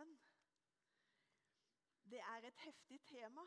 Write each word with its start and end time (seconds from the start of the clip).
Sammen. 0.00 0.20
Det 2.10 2.20
er 2.20 2.46
et 2.46 2.56
heftig 2.56 3.00
tema. 3.06 3.40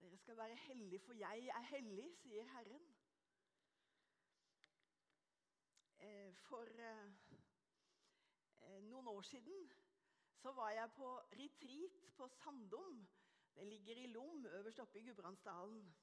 Dere 0.00 0.16
skal 0.16 0.36
være 0.36 0.56
hellige, 0.56 1.00
for 1.00 1.12
jeg 1.12 1.46
er 1.46 1.62
hellig, 1.62 2.16
sier 2.22 2.44
Herren. 2.44 2.84
Eh, 5.98 6.34
For 6.34 6.68
eh, 6.88 7.08
eh, 8.60 8.82
noen 8.82 9.08
år 9.08 9.22
siden 9.22 9.72
så 10.42 10.52
var 10.52 10.70
jeg 10.70 10.90
på 10.96 11.08
retreat 11.40 12.12
på 12.16 12.28
Sandum. 12.28 13.08
Det 13.54 13.66
ligger 13.66 13.96
i 13.96 14.06
Lom, 14.06 14.46
øverst 14.46 14.80
oppe 14.80 14.98
i 14.98 15.06
Gudbrandsdalen. 15.06 15.94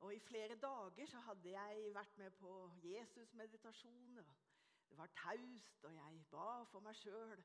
Og 0.00 0.14
I 0.14 0.20
flere 0.20 0.56
dager 0.56 1.06
så 1.06 1.20
hadde 1.20 1.50
jeg 1.50 1.94
vært 1.94 2.18
med 2.18 2.30
på 2.30 2.70
Jesus-meditasjon. 2.82 4.18
og 4.18 4.53
Det 4.94 4.98
var 4.98 5.06
taust, 5.06 5.84
og 5.84 5.94
jeg 5.94 6.24
ba 6.30 6.62
for 6.62 6.80
meg 6.80 6.94
sjøl. 6.96 7.40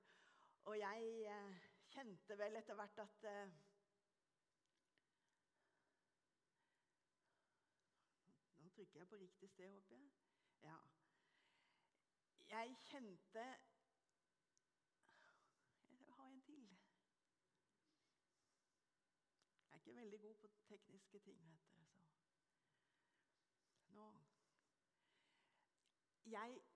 Og 0.70 0.76
jeg 0.80 1.05
eh, 1.34 1.55
kjente 1.90 2.38
vel 2.38 2.60
etter 2.60 2.77
hvert 2.77 2.99
at 3.01 3.24
eh, 3.26 3.55
Nå 8.59 8.70
trykker 8.70 8.99
jeg 8.99 9.09
på 9.09 9.21
riktig 9.24 9.49
sted, 9.49 9.71
håper 9.71 9.96
jeg. 9.96 10.12
Ja. 10.62 10.77
Jeg 12.51 12.77
kjente 12.91 13.48
Jeg 15.90 16.13
har 16.15 16.27
en 16.27 16.41
til. 16.41 16.70
Jeg 19.65 19.71
er 19.71 19.76
ikke 19.76 19.96
veldig 19.96 20.21
god 20.21 20.35
på 20.35 20.48
tekniske 20.68 21.20
ting, 21.20 21.46
vet 21.49 21.71
dere. 21.74 21.85
Så. 21.85 22.02
Nå. 23.87 24.12
Jeg 26.26 26.68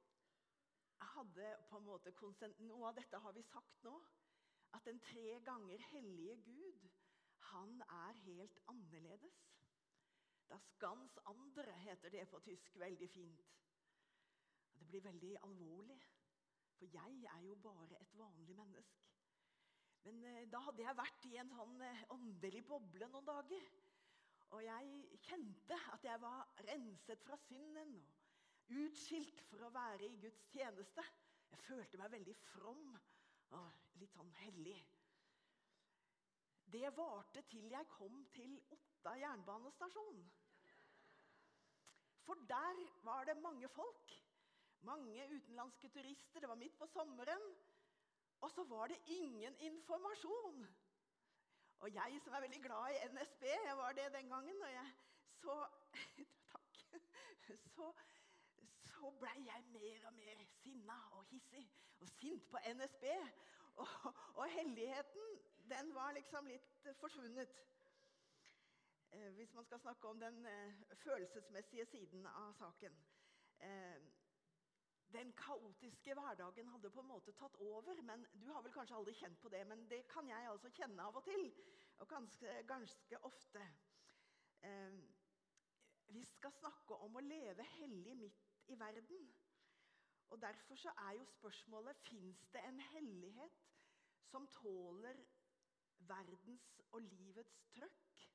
hadde 1.15 1.49
på 1.69 1.79
en 1.79 1.87
måte. 1.87 2.13
Noe 2.67 2.89
av 2.89 2.97
dette 2.97 3.19
har 3.25 3.33
vi 3.35 3.43
sagt 3.49 3.83
nå. 3.87 3.95
At 4.73 4.85
den 4.89 4.99
tre 5.05 5.39
ganger 5.45 5.81
hellige 5.91 6.35
Gud, 6.45 6.87
han 7.51 7.81
er 7.81 8.21
helt 8.25 8.59
annerledes. 8.67 9.41
Das 10.49 10.65
ganz 10.79 11.17
andre 11.25 11.77
heter 11.85 12.09
det 12.09 12.27
på 12.29 12.39
tysk 12.39 12.79
veldig 12.79 13.09
fint. 13.09 13.45
Det 14.79 14.87
blir 14.87 15.01
veldig 15.01 15.37
alvorlig, 15.43 15.99
for 16.77 16.85
jeg 16.85 17.23
er 17.35 17.41
jo 17.45 17.55
bare 17.55 18.01
et 18.01 18.17
vanlig 18.17 18.55
menneske. 18.55 19.03
Men 20.03 20.23
eh, 20.23 20.51
da 20.51 20.59
hadde 20.65 20.83
jeg 20.83 20.97
vært 20.97 21.25
i 21.29 21.37
en 21.39 21.53
sånn 21.55 21.81
eh, 21.81 22.03
åndelig 22.11 22.63
boble 22.67 23.07
noen 23.13 23.29
dager. 23.29 23.69
Og 24.53 24.65
jeg 24.65 25.19
kjente 25.23 25.77
at 25.93 26.03
jeg 26.05 26.21
var 26.21 26.49
renset 26.67 27.23
fra 27.23 27.37
synden 27.47 27.95
og 27.95 28.22
utskilt 28.69 29.41
for 29.49 29.65
å 29.65 29.71
være 29.73 30.07
i 30.07 30.19
Guds 30.23 30.45
tjeneste. 30.53 31.03
Jeg 31.51 31.65
følte 31.67 31.99
meg 32.01 32.13
veldig 32.13 32.35
from 32.47 32.85
og 33.53 33.97
litt 34.01 34.13
sånn 34.15 34.31
hellig. 34.41 34.77
Det 36.73 36.89
varte 36.97 37.43
til 37.51 37.67
jeg 37.69 37.89
kom 37.91 38.23
til 38.33 38.55
Otta 38.73 39.13
jernbanestasjon. 39.19 40.23
For 42.23 42.39
der 42.49 42.79
var 43.03 43.27
det 43.29 43.35
mange 43.43 43.69
folk. 43.69 44.15
Mange 44.87 45.27
utenlandske 45.35 45.89
turister. 45.93 46.39
Det 46.39 46.49
var 46.49 46.59
midt 46.59 46.77
på 46.79 46.87
sommeren. 46.87 47.45
Og 48.41 48.51
så 48.51 48.63
var 48.63 48.87
det 48.87 48.97
ingen 49.07 49.55
informasjon. 49.69 50.65
Og 51.83 51.93
jeg 51.93 52.19
som 52.23 52.33
er 52.33 52.43
veldig 52.45 52.61
glad 52.63 52.95
i 52.95 53.07
NSB, 53.11 53.43
jeg 53.43 53.77
var 53.77 53.91
det 53.91 54.09
den 54.13 54.29
gangen, 54.31 54.61
og 54.61 54.71
jeg 54.71 54.91
så 55.43 55.55
Takk. 56.51 56.77
Så, 57.75 57.93
så 59.03 59.09
blei 59.19 59.39
jeg 59.45 59.63
mer 59.67 60.05
og 60.07 60.13
mer 60.15 60.43
sinna 60.61 60.95
og 61.11 61.25
hissig 61.27 61.63
og 61.99 62.07
sint 62.09 62.45
på 62.49 62.59
NSB. 62.73 63.03
Og, 63.75 63.87
og 64.39 64.49
helligheten, 64.49 65.39
den 65.69 65.89
var 65.95 66.13
liksom 66.15 66.47
litt 66.47 66.87
forsvunnet. 67.01 67.57
Eh, 69.11 69.29
hvis 69.35 69.53
man 69.53 69.65
skal 69.65 69.79
snakke 69.79 70.07
om 70.07 70.19
den 70.19 70.45
eh, 70.45 70.83
følelsesmessige 71.01 71.85
siden 71.85 72.25
av 72.31 72.53
saken. 72.59 72.95
Eh, 73.59 73.99
den 75.13 75.33
kaotiske 75.33 76.15
hverdagen 76.15 76.71
hadde 76.71 76.93
på 76.93 77.03
en 77.03 77.11
måte 77.11 77.35
tatt 77.41 77.59
over. 77.59 78.01
men 78.01 78.25
Du 78.33 78.47
har 78.53 78.61
vel 78.61 78.71
kanskje 78.71 78.95
aldri 78.95 79.17
kjent 79.19 79.41
på 79.41 79.49
det, 79.49 79.65
men 79.67 79.83
det 79.89 80.05
kan 80.07 80.29
jeg 80.29 80.47
altså 80.53 80.71
kjenne 80.79 81.03
av 81.03 81.19
og 81.19 81.27
til. 81.27 81.51
Og 81.97 82.07
ganske, 82.07 82.55
ganske 82.71 83.23
ofte. 83.25 83.67
Eh, 84.61 85.03
vi 86.07 86.23
skal 86.25 86.51
snakke 86.51 87.03
om 87.03 87.15
å 87.15 87.27
leve 87.27 87.67
hellig 87.75 88.15
midt 88.15 88.52
i 88.67 88.79
verden. 88.79 89.33
Og 90.29 90.41
Derfor 90.41 90.75
så 90.75 90.89
er 90.89 91.11
jo 91.11 91.25
spørsmålet 91.25 91.97
fins 91.97 92.47
det 92.53 92.61
en 92.67 92.79
hellighet 92.79 93.59
som 94.23 94.47
tåler 94.47 95.25
verdens 95.99 96.81
og 96.91 97.01
livets 97.01 97.59
trøkk? 97.75 98.29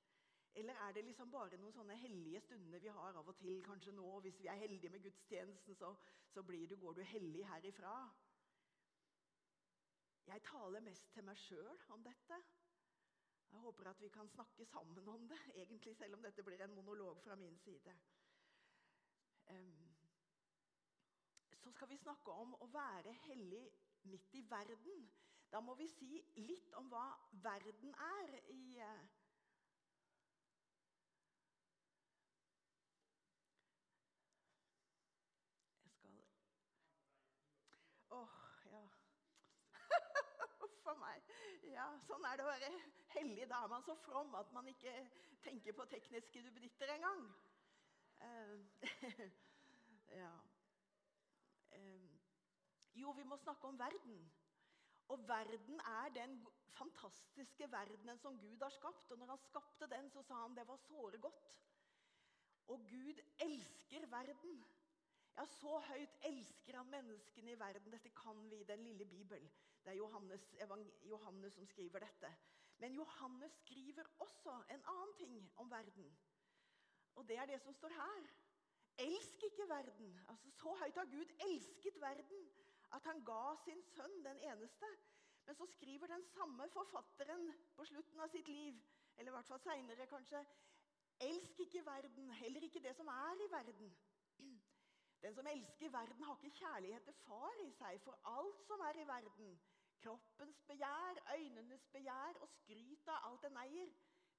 Eller 0.55 0.75
er 0.75 0.93
det 0.93 1.05
liksom 1.05 1.31
bare 1.31 1.57
noen 1.57 1.75
sånne 1.75 1.97
hellige 1.97 2.41
stunder 2.41 2.79
vi 2.83 2.93
har 2.95 3.19
av 3.19 3.29
og 3.29 3.37
til? 3.39 3.61
Kanskje 3.65 3.93
nå, 3.93 4.21
hvis 4.21 4.41
vi 4.41 4.47
er 4.47 4.63
heldige 4.63 4.91
med 4.91 5.03
gudstjenesten, 5.03 5.75
så, 5.75 5.95
så 6.29 6.43
du, 6.43 6.77
går 6.77 6.93
du 6.93 7.03
hellig 7.03 7.47
herifra. 7.47 7.93
Jeg 10.27 10.43
taler 10.43 10.81
mest 10.81 11.13
til 11.13 11.25
meg 11.25 11.39
sjøl 11.41 11.85
om 11.95 12.03
dette. 12.05 12.41
Jeg 13.51 13.61
håper 13.61 13.91
at 13.91 14.01
vi 14.01 14.09
kan 14.09 14.29
snakke 14.29 14.65
sammen 14.67 15.09
om 15.09 15.29
det, 15.29 15.39
egentlig 15.55 15.97
selv 15.97 16.15
om 16.15 16.23
dette 16.23 16.43
blir 16.45 16.61
en 16.65 16.75
monolog 16.75 17.23
fra 17.23 17.37
min 17.37 17.57
side. 17.59 17.95
Um, 19.51 19.88
så 21.69 21.73
skal 21.73 21.89
vi 21.89 21.97
snakke 22.01 22.33
om 22.33 22.55
å 22.65 22.67
være 22.73 23.13
hellig 23.27 23.67
midt 24.09 24.35
i 24.39 24.41
verden. 24.49 25.03
Da 25.53 25.61
må 25.61 25.75
vi 25.77 25.89
si 25.93 26.09
litt 26.41 26.73
om 26.81 26.89
hva 26.89 27.03
verden 27.45 27.93
er 28.07 28.37
i 28.55 28.79
uh, 28.81 29.03
Jeg 35.85 35.93
skal 35.93 36.17
Åh, 38.17 38.19
oh, 38.23 38.35
ja. 38.73 38.85
A 40.89 40.99
meg. 41.05 41.33
Ja, 41.69 41.91
sånn 42.09 42.25
er 42.25 42.41
det 42.41 42.47
å 42.47 42.53
være 42.55 42.77
hellig. 43.13 43.45
Da 43.53 43.61
er 43.67 43.75
man 43.77 43.85
så 43.85 44.01
from 44.09 44.33
at 44.41 44.57
man 44.57 44.73
ikke 44.73 44.95
tenker 45.45 45.77
på 45.77 45.93
tekniske 45.93 46.49
duppeditter 46.49 46.97
engang. 46.97 47.27
Uh, 48.25 48.57
ja. 50.23 50.33
Jo, 53.01 53.11
vi 53.11 53.25
må 53.25 53.37
snakke 53.37 53.69
om 53.69 53.79
verden. 53.79 54.31
Og 55.09 55.29
verden 55.29 55.81
er 55.81 56.09
den 56.15 56.47
fantastiske 56.79 57.71
verdenen 57.73 58.19
som 58.19 58.39
Gud 58.41 58.63
har 58.63 58.75
skapt. 58.75 59.13
Og 59.13 59.19
når 59.19 59.27
han 59.27 59.39
skapte 59.39 59.87
den, 59.95 60.11
så 60.11 60.23
sa 60.23 60.43
han 60.43 60.57
det 60.57 60.67
var 60.69 60.77
såre 60.77 61.19
godt. 61.19 61.55
Og 62.67 62.79
Gud 62.91 63.23
elsker 63.39 64.07
verden. 64.07 64.65
Ja, 65.37 65.45
så 65.47 65.79
høyt 65.89 66.19
elsker 66.23 66.77
han 66.77 66.91
menneskene 66.91 67.53
i 67.53 67.59
verden. 67.59 67.93
Dette 67.93 68.11
kan 68.11 68.51
vi 68.51 68.61
i 68.61 68.69
den 68.69 68.85
lille 68.85 69.05
Bibel. 69.05 69.51
Det 69.85 69.93
er 69.93 69.97
Johannes, 69.97 70.55
Johannes 71.03 71.55
som 71.55 71.67
skriver 71.67 71.99
dette. 71.99 72.35
Men 72.79 72.95
Johannes 72.95 73.53
skriver 73.53 74.05
også 74.19 74.63
en 74.71 74.83
annen 74.85 75.15
ting 75.17 75.53
om 75.57 75.71
verden. 75.71 76.19
Og 77.15 77.29
det 77.29 77.37
er 77.37 77.47
det 77.47 77.61
som 77.61 77.75
står 77.75 77.89
her. 77.89 78.27
Elsk 78.99 79.43
ikke 79.43 79.69
verden. 79.69 80.21
Altså, 80.29 80.51
Så 80.51 80.75
høyt 80.83 80.97
har 80.97 81.05
Gud 81.05 81.33
elsket 81.49 82.01
verden 82.01 82.49
at 82.97 83.05
han 83.05 83.25
ga 83.25 83.43
sin 83.65 83.83
sønn, 83.93 84.17
den 84.25 84.41
eneste. 84.51 84.91
Men 85.47 85.57
så 85.57 85.67
skriver 85.67 86.07
den 86.07 86.25
samme 86.33 86.69
forfatteren 86.73 87.53
på 87.77 87.85
slutten 87.85 88.21
av 88.21 88.29
sitt 88.33 88.49
liv, 88.49 88.81
eller 89.17 89.33
i 89.33 89.35
hvert 89.37 89.49
fall 89.51 89.63
seinere 89.65 90.07
kanskje, 90.11 90.43
elsk 91.29 91.61
ikke 91.65 91.85
verden, 91.87 92.31
heller 92.41 92.67
ikke 92.67 92.83
det 92.85 92.95
som 92.97 93.09
er 93.13 93.45
i 93.45 93.51
verden. 93.53 93.95
Den 95.23 95.35
som 95.35 95.47
elsker 95.51 95.91
verden, 95.91 96.23
har 96.25 96.37
ikke 96.37 96.59
kjærlighet 96.59 97.05
til 97.09 97.17
far 97.25 97.63
i 97.65 97.71
seg, 97.81 98.01
for 98.05 98.21
alt 98.33 98.61
som 98.69 98.85
er 98.87 99.01
i 99.03 99.07
verden, 99.09 99.57
kroppens 100.03 100.61
begjær, 100.69 101.23
øynenes 101.35 101.89
begjær 101.93 102.39
og 102.45 102.53
skryt 102.61 103.09
av 103.17 103.31
alt 103.31 103.49
den 103.49 103.59
eier, 103.65 103.97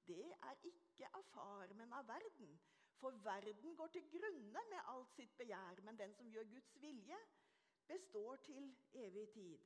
det 0.07 0.29
er 0.51 0.61
ikke 0.71 1.09
av 1.19 1.25
far, 1.33 1.73
men 1.81 1.91
av 1.93 2.07
verden. 2.07 2.55
For 2.99 3.15
verden 3.23 3.75
går 3.75 3.91
til 3.93 4.07
grunne 4.11 4.63
med 4.71 4.87
alt 4.93 5.11
sitt 5.15 5.35
begjær, 5.37 5.81
men 5.83 5.99
den 5.99 6.15
som 6.15 6.31
gjør 6.31 6.47
Guds 6.53 6.71
vilje, 6.81 7.19
består 7.89 8.36
til 8.47 8.71
evig 8.94 9.30
tid. 9.33 9.59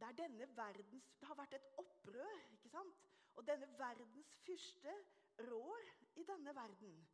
der 0.00 0.12
denne 0.12 0.56
verdens 0.56 1.08
Det 1.20 1.28
har 1.28 1.34
vært 1.34 1.54
et 1.54 1.66
opprør, 1.76 2.36
ikke 2.52 2.68
sant? 2.68 3.08
Og 3.34 3.46
denne 3.46 3.66
verdens 3.78 4.30
fyrste 4.46 4.94
rår 5.50 5.90
i 6.16 6.24
denne 6.24 6.54
verden. 6.54 7.08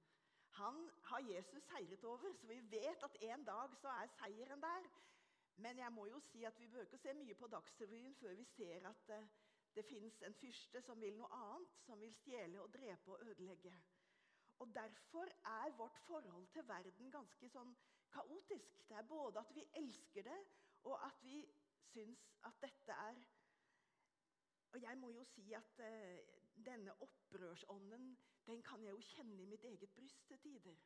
Han 0.61 0.91
har 1.03 1.19
Jesus 1.19 1.63
seiret 1.63 2.05
over, 2.05 2.33
så 2.33 2.47
vi 2.47 2.61
vet 2.71 3.03
at 3.03 3.17
en 3.21 3.45
dag 3.45 3.75
så 3.81 3.89
er 3.89 4.07
seieren 4.19 4.63
der. 4.63 4.87
Men 5.57 5.79
jeg 5.79 5.93
må 5.93 6.07
jo 6.07 6.21
si 6.21 6.45
at 6.45 6.61
vi 6.61 6.69
bør 6.69 6.81
ikke 6.81 6.99
se 6.99 7.15
mye 7.15 7.35
på 7.35 7.49
Dagsrevyen 7.49 8.15
før 8.15 8.35
vi 8.35 8.45
ser 8.45 8.89
at 8.89 9.07
det, 9.09 9.19
eh, 9.19 9.29
det 9.77 9.85
fins 9.85 10.23
en 10.23 10.35
fyrste 10.35 10.81
som 10.83 11.01
vil 11.01 11.17
noe 11.17 11.29
annet, 11.37 11.73
som 11.85 12.01
vil 12.01 12.15
stjele 12.15 12.63
og 12.63 12.73
drepe 12.73 13.13
og 13.13 13.27
ødelegge. 13.27 13.75
Og 14.59 14.75
Derfor 14.75 15.25
er 15.45 15.77
vårt 15.77 15.99
forhold 16.07 16.47
til 16.53 16.69
verden 16.69 17.11
ganske 17.13 17.49
sånn 17.49 17.75
kaotisk. 18.13 18.89
Det 18.89 18.97
er 18.97 19.09
både 19.09 19.39
at 19.39 19.55
vi 19.55 19.65
elsker 19.81 20.23
det, 20.23 20.39
og 20.85 21.07
at 21.07 21.23
vi 21.23 21.41
syns 21.93 22.23
at 22.45 22.63
dette 22.63 22.93
er 22.93 23.25
Og 24.75 24.83
jeg 24.83 24.99
må 24.99 25.09
jo 25.11 25.25
si 25.25 25.53
at 25.53 25.79
eh, 25.81 26.19
denne 26.67 26.93
opprørsånden 27.01 28.19
den 28.47 28.63
kan 28.63 28.83
jeg 28.85 28.91
jo 28.91 29.01
kjenne 29.01 29.43
i 29.43 29.47
mitt 29.47 29.65
eget 29.65 29.91
bryst 29.91 30.27
til 30.29 30.39
tider. 30.39 30.77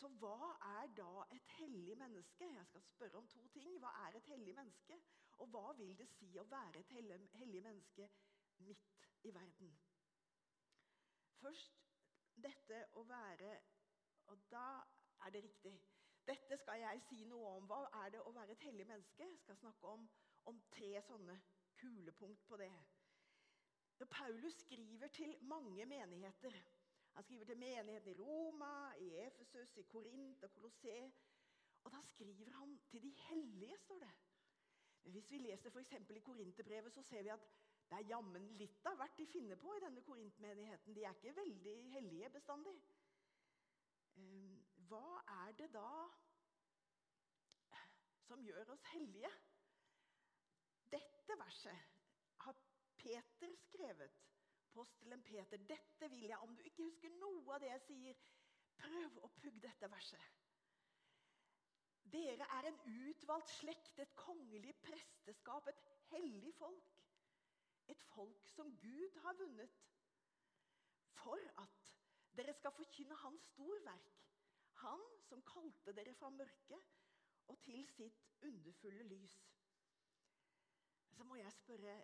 Så 0.00 0.08
hva 0.08 0.52
er 0.64 0.92
da 0.96 1.24
et 1.34 1.48
hellig 1.58 1.96
menneske? 1.98 2.46
Jeg 2.54 2.66
skal 2.66 2.82
spørre 2.82 3.18
om 3.18 3.26
to 3.28 3.42
ting. 3.48 3.78
Hva 3.82 3.90
er 4.06 4.16
et 4.16 4.30
hellig 4.32 4.54
menneske? 4.56 4.96
Og 5.42 5.48
hva 5.52 5.72
vil 5.76 5.92
det 5.98 6.08
si 6.14 6.30
å 6.40 6.46
være 6.48 6.80
et 6.80 6.94
hellig, 6.96 7.62
menneske 7.62 8.08
midt 8.64 9.10
i 9.28 9.34
verden? 9.34 9.74
Først 11.42 11.84
dette 12.36 12.80
å 13.00 13.04
være 13.08 13.58
Og 14.30 14.42
da 14.50 14.64
er 15.26 15.30
det 15.30 15.42
riktig. 15.44 15.74
Dette 16.26 16.56
skal 16.56 16.80
jeg 16.80 17.00
si 17.08 17.24
noe 17.28 17.56
om. 17.56 17.66
Hva 17.66 17.80
er 18.04 18.12
det 18.14 18.22
å 18.22 18.32
være 18.36 18.54
et 18.54 18.64
hellig 18.66 18.86
menneske? 18.86 19.26
Jeg 19.26 19.40
skal 19.42 19.56
snakke 19.56 19.94
om, 19.94 20.08
om 20.50 20.60
tre 20.74 20.90
sånne 21.06 21.36
kulepunkt 21.80 22.46
på 22.48 22.58
det. 22.60 22.72
Paulus 24.10 24.54
skriver 24.62 25.08
til 25.12 25.34
mange 25.42 25.86
menigheter 25.86 26.54
Han 27.12 27.24
skriver 27.24 27.44
til 27.44 27.58
menigheten 27.58 28.12
i 28.12 28.14
Roma, 28.16 28.94
i 28.96 29.08
Efesus, 29.26 29.76
i 29.76 29.82
Korint 29.82 30.44
og 30.44 30.50
Kolossé. 30.54 31.10
Og 31.84 31.92
da 31.92 32.00
skriver 32.02 32.50
han 32.50 32.78
til 32.90 33.02
de 33.02 33.10
hellige, 33.28 33.78
står 33.78 33.98
det. 33.98 34.12
Men 35.02 35.12
hvis 35.12 35.30
vi 35.32 35.38
leser 35.38 35.70
f.eks. 35.70 35.92
i 36.10 36.18
Korinterbrevet, 36.18 36.92
så 36.92 37.02
ser 37.02 37.22
vi 37.22 37.28
at 37.28 37.46
det 37.90 37.98
er 37.98 38.08
jammen 38.12 38.46
litt 38.60 38.86
av 38.86 38.96
hvert 39.00 39.16
de 39.18 39.26
finner 39.26 39.58
på 39.58 39.74
i 39.74 39.80
denne 39.82 40.02
korintmenigheten. 40.06 40.94
De 40.94 41.04
er 41.04 41.16
ikke 41.16 41.36
veldig 41.36 41.76
hellige 41.90 42.30
bestandig. 42.30 42.76
Hva 44.90 45.20
er 45.46 45.52
det 45.58 45.68
da 45.70 45.90
som 48.26 48.42
gjør 48.42 48.72
oss 48.74 48.82
hellige? 48.90 49.30
Dette 50.90 51.36
verset 51.38 51.84
har 52.44 52.58
Peter 52.98 53.54
skrevet. 53.68 54.18
Postelen 54.74 55.22
Peter, 55.22 55.62
dette 55.66 56.08
vil 56.10 56.26
jeg, 56.26 56.38
om 56.38 56.56
du 56.56 56.62
ikke 56.62 56.86
husker 56.88 57.14
noe 57.22 57.54
av 57.54 57.62
det 57.62 57.70
jeg 57.70 57.82
sier, 57.86 58.20
prøv 58.82 59.18
å 59.26 59.30
pugge 59.38 59.62
dette 59.62 59.90
verset. 59.90 60.26
Dere 62.10 62.46
er 62.56 62.68
en 62.70 62.80
utvalgt 62.90 63.50
slekt, 63.60 63.98
et 64.02 64.14
kongelig 64.18 64.74
presteskap, 64.82 65.70
et 65.70 65.82
hellig 66.10 66.54
folk. 66.58 66.96
Et 67.94 68.06
folk 68.14 68.46
som 68.56 68.70
Gud 68.82 69.18
har 69.22 69.38
vunnet. 69.38 69.76
For 71.22 71.50
at 71.62 71.92
dere 72.38 72.54
skal 72.58 72.74
forkynne 72.74 73.18
Hans 73.22 73.46
storverk. 73.52 74.10
Han 74.80 75.02
som 75.28 75.42
kalte 75.46 75.94
dere 75.96 76.14
fra 76.14 76.30
mørket 76.34 76.96
og 77.50 77.58
til 77.64 77.84
sitt 77.96 78.22
underfulle 78.46 79.04
lys. 79.10 79.36
Så 81.16 81.24
må 81.24 81.36
jeg 81.36 81.52
spørre 81.52 81.98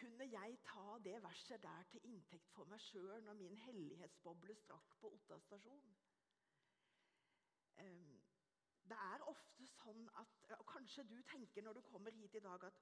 kunne 0.00 0.24
jeg 0.32 0.58
ta 0.64 0.98
det 1.04 1.22
verset 1.22 1.62
der 1.62 1.82
til 1.90 2.04
inntekt 2.08 2.52
for 2.54 2.64
meg 2.72 2.80
sjøl 2.80 3.24
når 3.24 3.36
min 3.36 3.56
hellighetsboble 3.66 4.54
strakk 4.56 4.94
på 5.00 5.10
Otta 5.16 5.36
stasjon? 5.44 5.90
Um, 7.82 8.20
det 8.88 8.96
er 8.96 9.26
ofte 9.28 9.66
sånn 9.74 10.06
at 10.22 10.54
og 10.56 10.64
Kanskje 10.72 11.04
du 11.10 11.18
tenker 11.28 11.66
når 11.66 11.78
du 11.78 11.82
kommer 11.90 12.16
hit 12.16 12.34
i 12.34 12.42
dag 12.44 12.64
at 12.64 12.80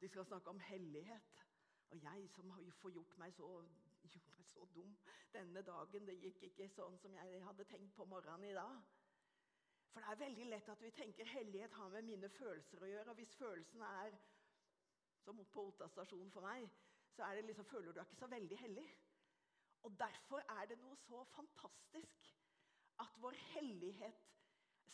de 0.00 0.10
skal 0.10 0.26
snakke 0.26 0.50
om 0.50 0.60
hellighet. 0.70 1.44
Og 1.90 2.02
jeg 2.02 2.26
som 2.34 2.50
får 2.82 2.90
gjort 2.96 3.14
meg, 3.22 3.32
så, 3.32 3.46
gjort 4.14 4.38
meg 4.38 4.48
så 4.52 4.68
dum 4.74 4.94
denne 5.34 5.62
dagen. 5.66 6.06
Det 6.08 6.16
gikk 6.22 6.46
ikke 6.50 6.70
sånn 6.74 6.98
som 7.02 7.14
jeg 7.18 7.42
hadde 7.46 7.68
tenkt 7.72 7.94
på 7.96 8.06
morgenen 8.08 8.48
i 8.50 8.56
dag. 8.56 8.80
For 9.92 10.04
det 10.04 10.12
er 10.12 10.22
veldig 10.24 10.48
lett 10.52 10.68
at 10.72 10.82
vi 10.84 10.90
tenker 10.94 11.30
hellighet 11.32 11.76
har 11.80 11.92
med 11.94 12.06
mine 12.06 12.28
følelser 12.36 12.84
å 12.84 12.90
gjøre. 12.92 13.10
Og 13.12 13.20
hvis 13.20 13.36
følelsene 13.40 13.92
er 14.04 14.18
som 15.24 15.40
på 15.52 15.66
Otta 15.70 15.88
stasjon 15.92 16.30
for 16.32 16.46
meg, 16.46 16.68
så 17.16 17.26
er 17.26 17.38
det 17.38 17.48
liksom, 17.48 17.66
føler 17.68 17.92
du 17.92 17.98
deg 17.98 18.06
ikke 18.06 18.20
så 18.22 18.30
veldig 18.32 18.58
hellig. 18.62 18.86
Og 19.86 19.94
Derfor 19.98 20.44
er 20.54 20.66
det 20.70 20.78
noe 20.80 20.96
så 21.06 21.22
fantastisk 21.34 22.32
at 23.02 23.20
vår 23.22 23.36
hellighet 23.54 24.24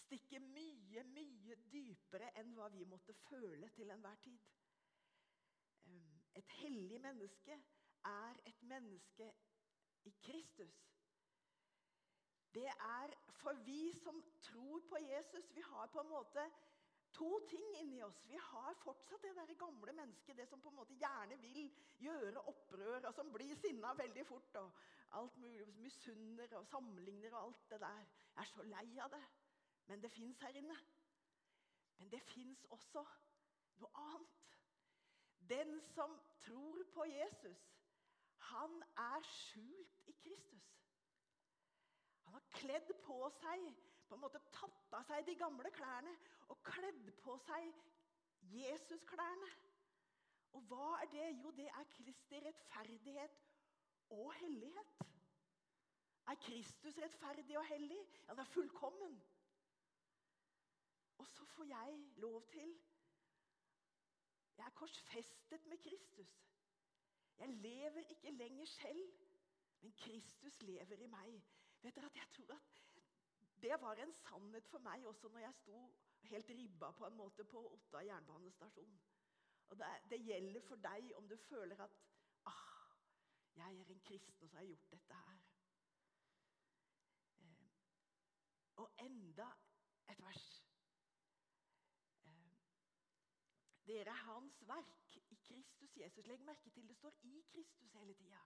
stikker 0.04 0.42
mye, 0.44 1.04
mye 1.14 1.56
dypere 1.72 2.30
enn 2.40 2.52
hva 2.56 2.68
vi 2.72 2.84
måtte 2.88 3.14
føle 3.28 3.70
til 3.76 3.92
enhver 3.94 4.18
tid. 4.24 4.40
Et 6.34 6.50
hellig 6.60 7.00
menneske 7.00 7.56
er 8.04 8.40
et 8.46 8.62
menneske 8.62 9.32
i 10.04 10.12
Kristus. 10.22 10.80
Det 12.54 12.66
er 12.66 13.14
for 13.40 13.52
vi 13.66 13.92
som 13.98 14.22
tror 14.42 14.80
på 14.88 14.96
Jesus 15.02 15.54
Vi 15.54 15.60
har 15.60 15.86
på 15.86 16.00
en 16.00 16.08
måte 16.08 16.50
to 17.14 17.40
ting 17.48 17.64
inni 17.80 18.02
oss. 18.02 18.24
Vi 18.26 18.36
har 18.36 18.74
fortsatt 18.82 19.22
det 19.22 19.34
der 19.36 19.54
gamle 19.58 19.92
mennesket, 19.92 20.36
det 20.36 20.48
som 20.48 20.60
på 20.60 20.68
en 20.68 20.80
måte 20.80 20.96
gjerne 20.98 21.38
vil 21.40 21.70
gjøre 22.02 22.42
opprør, 22.50 23.06
og 23.06 23.14
som 23.14 23.32
blir 23.32 23.54
sinna 23.56 23.94
veldig 23.94 24.26
fort. 24.26 24.56
og 24.56 24.72
alt 25.14 25.36
mulig, 25.36 25.74
Misunner 25.78 26.56
og 26.58 26.66
sammenligner 26.66 27.34
og 27.34 27.46
alt 27.46 27.70
det 27.70 27.80
der. 27.80 28.06
Jeg 28.34 28.42
er 28.42 28.50
så 28.50 28.62
lei 28.62 28.98
av 28.98 29.10
det. 29.10 29.22
Men 29.86 30.02
det 30.02 30.10
fins 30.10 30.40
her 30.40 30.56
inne. 30.58 30.76
Men 31.98 32.10
det 32.10 32.22
fins 32.22 32.66
også 32.70 33.04
noe 33.78 33.90
annet. 33.94 34.58
Den 35.48 35.80
som 35.92 36.18
tror 36.40 36.84
på 36.94 37.04
Jesus, 37.04 37.73
han 38.50 38.82
er 38.96 39.26
skjult 39.28 40.08
i 40.10 40.14
Kristus. 40.22 40.70
Han 42.24 42.36
har 42.36 42.46
kledd 42.58 42.92
på 43.04 43.18
seg, 43.40 43.66
på 44.08 44.16
en 44.16 44.22
måte 44.24 44.40
tatt 44.52 44.96
av 44.98 45.04
seg 45.08 45.26
de 45.28 45.36
gamle 45.40 45.70
klærne 45.74 46.12
og 46.52 46.60
kledd 46.66 47.10
på 47.24 47.36
seg 47.46 47.70
Jesus-klærne. 48.52 49.50
Og 50.54 50.62
hva 50.70 50.90
er 51.02 51.10
det? 51.10 51.28
Jo, 51.42 51.50
det 51.56 51.66
er 51.66 51.90
Kristi 51.96 52.40
rettferdighet 52.44 53.40
og 54.14 54.32
hellighet. 54.38 55.04
Er 56.30 56.40
Kristus 56.40 56.98
rettferdig 56.98 57.58
og 57.58 57.66
hellig? 57.68 57.98
Ja, 57.98 58.28
han 58.28 58.38
er 58.44 58.52
fullkommen. 58.52 59.16
Og 61.18 61.26
så 61.28 61.44
får 61.56 61.64
jeg 61.64 61.98
lov 62.16 62.42
til 62.52 62.76
Jeg 64.56 64.66
er 64.66 64.70
korsfestet 64.78 65.66
med 65.66 65.78
Kristus. 65.78 66.53
Jeg 67.38 67.48
lever 67.48 68.10
ikke 68.10 68.30
lenger 68.30 68.66
selv, 68.66 69.12
men 69.80 69.92
Kristus 69.92 70.62
lever 70.62 70.96
i 70.96 71.06
meg. 71.06 71.42
Vet 71.82 71.96
dere 71.96 72.06
at 72.06 72.16
jeg 72.16 72.30
tror 72.36 72.54
at 72.54 72.82
Det 73.62 73.80
var 73.80 73.94
en 73.94 74.12
sannhet 74.12 74.66
for 74.68 74.78
meg 74.84 75.06
også 75.06 75.28
når 75.28 75.40
jeg 75.40 75.54
sto 75.54 75.78
helt 76.28 76.50
ribba 76.50 76.90
på 76.90 77.06
en 77.06 77.16
måte 77.16 77.44
på 77.44 77.62
Otta 77.72 78.02
jernbanestasjon. 78.04 78.98
Og 79.68 79.78
det, 79.78 79.86
det 80.10 80.20
gjelder 80.24 80.60
for 80.60 80.76
deg 80.76 81.12
om 81.16 81.28
du 81.28 81.36
føler 81.36 81.80
at 81.80 81.96
ah, 82.46 82.90
jeg 83.56 83.80
er 83.80 83.92
en 83.94 84.00
kristen, 84.00 84.42
og 84.42 84.48
så 84.48 84.56
har 84.56 84.62
jeg 84.62 84.74
gjort 84.74 84.90
dette 84.90 85.14
her. 85.14 85.40
Eh, 87.40 87.72
og 88.76 88.90
enda 89.06 89.48
et 90.08 90.22
vers 90.22 90.46
Dere 93.84 94.10
er 94.10 94.24
hans 94.24 94.62
verk 94.68 95.03
Jesus. 96.00 96.26
Legg 96.26 96.40
merke 96.40 96.70
til 96.70 96.88
det 96.88 96.96
står 96.96 97.12
'i 97.22 97.44
Kristus' 97.50 97.98
hele 97.98 98.14
tida. 98.14 98.40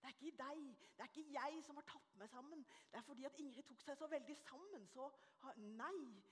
Det 0.00 0.06
er 0.06 0.08
ikke 0.08 0.36
deg, 0.38 0.58
det 0.96 1.02
er 1.02 1.10
ikke 1.10 1.32
jeg 1.32 1.62
som 1.66 1.76
har 1.76 1.86
tatt 1.92 2.16
meg 2.16 2.28
sammen. 2.30 2.66
Det 2.90 2.98
er 2.98 3.06
fordi 3.10 3.24
at 3.24 3.38
Ingrid 3.42 3.62
tok 3.62 3.80
seg 3.80 3.96
så 3.98 4.06
veldig 4.06 4.36
sammen. 4.36 4.86
Så 4.86 5.10
nei. 5.56 6.22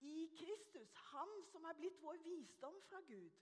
I 0.00 0.30
Kristus, 0.38 0.92
han 0.94 1.32
som 1.52 1.64
er 1.64 1.76
blitt 1.76 2.02
vår 2.02 2.16
visdom 2.24 2.82
fra 2.88 3.00
Gud. 3.00 3.40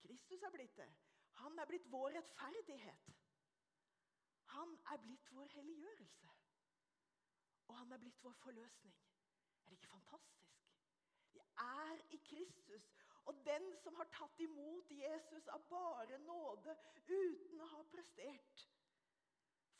Kristus 0.00 0.42
er 0.42 0.50
blitt 0.50 0.76
det. 0.76 0.88
Han 1.42 1.58
er 1.58 1.66
blitt 1.66 1.90
vår 1.92 2.14
rettferdighet. 2.16 3.10
Han 4.54 4.72
er 4.92 5.02
blitt 5.02 5.32
vår 5.32 5.52
helliggjørelse. 5.56 6.30
Og 7.68 7.76
han 7.78 7.92
er 7.92 7.98
blitt 7.98 8.22
vår 8.22 8.32
forløsning. 8.32 8.94
Er 9.64 9.68
det 9.68 9.76
ikke 9.76 9.92
fantastisk? 9.92 10.48
Vi 11.32 11.40
er 11.56 12.00
i 12.10 12.16
Kristus, 12.16 12.88
og 13.30 13.40
den 13.46 13.66
som 13.78 13.94
har 13.94 14.08
tatt 14.10 14.40
imot 14.42 14.90
Jesus 14.90 15.48
av 15.54 15.62
bare 15.70 16.18
nåde 16.24 16.74
uten 17.06 17.60
å 17.62 17.68
ha 17.76 17.82
prestert, 17.92 18.64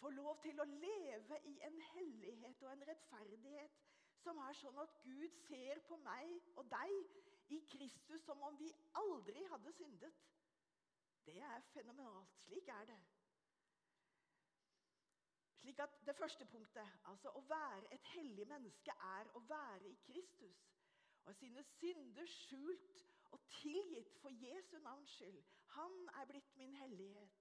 får 0.00 0.14
lov 0.16 0.38
til 0.45 0.61
å 0.62 0.69
leve 0.71 1.40
i 1.50 1.57
en 1.66 1.80
hellighet 1.95 2.62
og 2.62 2.71
en 2.73 2.85
rettferdighet 2.88 3.80
som 4.23 4.38
er 4.45 4.57
sånn 4.61 4.78
at 4.78 4.95
Gud 5.02 5.35
ser 5.49 5.83
på 5.88 5.99
meg 6.04 6.52
og 6.61 6.71
deg 6.71 6.95
i 7.57 7.59
Kristus 7.73 8.23
som 8.25 8.42
om 8.47 8.57
vi 8.61 8.71
aldri 9.02 9.42
hadde 9.50 9.73
syndet. 9.75 10.23
Det 11.26 11.40
er 11.42 11.66
fenomenalt. 11.75 12.38
Slik 12.47 12.71
er 12.71 12.87
det. 12.92 13.00
Slik 15.61 15.83
at 15.83 15.99
Det 16.07 16.16
første 16.16 16.47
punktet, 16.47 16.99
altså 17.04 17.35
å 17.37 17.42
være 17.50 17.90
et 17.95 18.07
hellig 18.14 18.47
menneske, 18.49 18.95
er 19.19 19.28
å 19.35 19.42
være 19.49 19.90
i 19.90 19.99
Kristus. 20.07 20.62
Og 21.26 21.35
sine 21.37 21.62
synder 21.76 22.26
skjult 22.26 23.02
og 23.30 23.40
tilgitt 23.60 24.14
for 24.22 24.28
Jesu 24.44 24.78
navns 24.78 25.10
skyld. 25.16 25.42
Han 25.76 26.08
er 26.20 26.28
blitt 26.30 26.56
min 26.56 26.75
hellighet. 26.75 27.37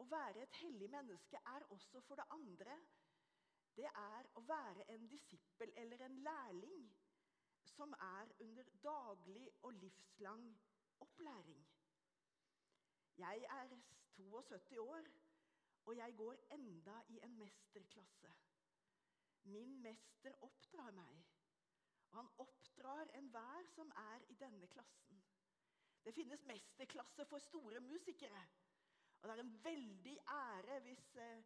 Å 0.00 0.06
være 0.08 0.42
et 0.42 0.58
hellig 0.62 0.88
menneske 0.90 1.40
er 1.54 1.68
også 1.76 2.00
for 2.08 2.20
det 2.20 2.28
andre 2.34 2.80
det 3.76 3.90
er 3.96 4.26
å 4.36 4.40
være 4.44 4.84
en 4.92 5.06
disippel 5.08 5.70
eller 5.82 6.02
en 6.04 6.16
lærling 6.26 6.80
som 7.70 7.94
er 8.06 8.32
under 8.44 8.70
daglig 8.84 9.46
og 9.62 9.72
livslang 9.72 10.46
opplæring. 11.00 11.62
Jeg 13.16 13.44
er 13.56 13.76
72 14.16 14.78
år, 14.78 15.08
og 15.84 15.96
jeg 15.96 16.16
går 16.16 16.36
enda 16.56 17.00
i 17.08 17.20
en 17.24 17.38
mesterklasse. 17.38 18.32
Min 19.42 19.80
mester 19.82 20.36
oppdrar 20.44 20.90
meg, 20.90 21.24
og 22.10 22.16
han 22.16 22.30
oppdrar 22.38 23.10
enhver 23.18 23.66
som 23.74 23.92
er 23.96 24.24
i 24.28 24.34
denne 24.34 24.66
klassen. 24.66 25.22
Det 26.04 26.14
finnes 26.14 26.44
mesterklasse 26.48 27.24
for 27.24 27.38
store 27.38 27.80
musikere. 27.80 28.42
Og 29.20 29.28
det 29.28 29.34
er 29.36 29.42
en 29.42 29.64
veldig 29.64 30.18
ære 30.28 30.80
hvis 30.80 31.16
eh, 31.16 31.42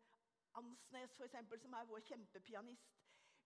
Ansnes, 0.54 1.14
for 1.16 1.25
eksempel, 1.25 1.61
som 1.61 1.73
er 1.73 1.85
vår 1.85 2.00
kjempepianist, 2.00 3.00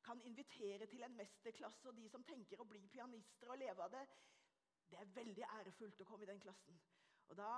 kan 0.05 0.21
invitere 0.21 0.87
til 0.87 1.03
en 1.03 1.17
mesterklasse. 1.17 1.89
Og 1.89 1.97
de 1.97 2.09
som 2.09 2.25
tenker 2.25 2.61
å 2.61 2.69
bli 2.69 2.83
pianister 2.93 3.51
og 3.51 3.59
leve 3.59 3.85
av 3.85 3.93
det, 3.93 4.05
det 4.91 5.01
er 5.01 5.15
veldig 5.17 5.45
ærefullt 5.49 6.01
å 6.01 6.09
komme 6.09 6.25
i 6.27 6.31
den 6.31 6.41
klassen. 6.41 6.81
Og 7.29 7.37
da 7.37 7.51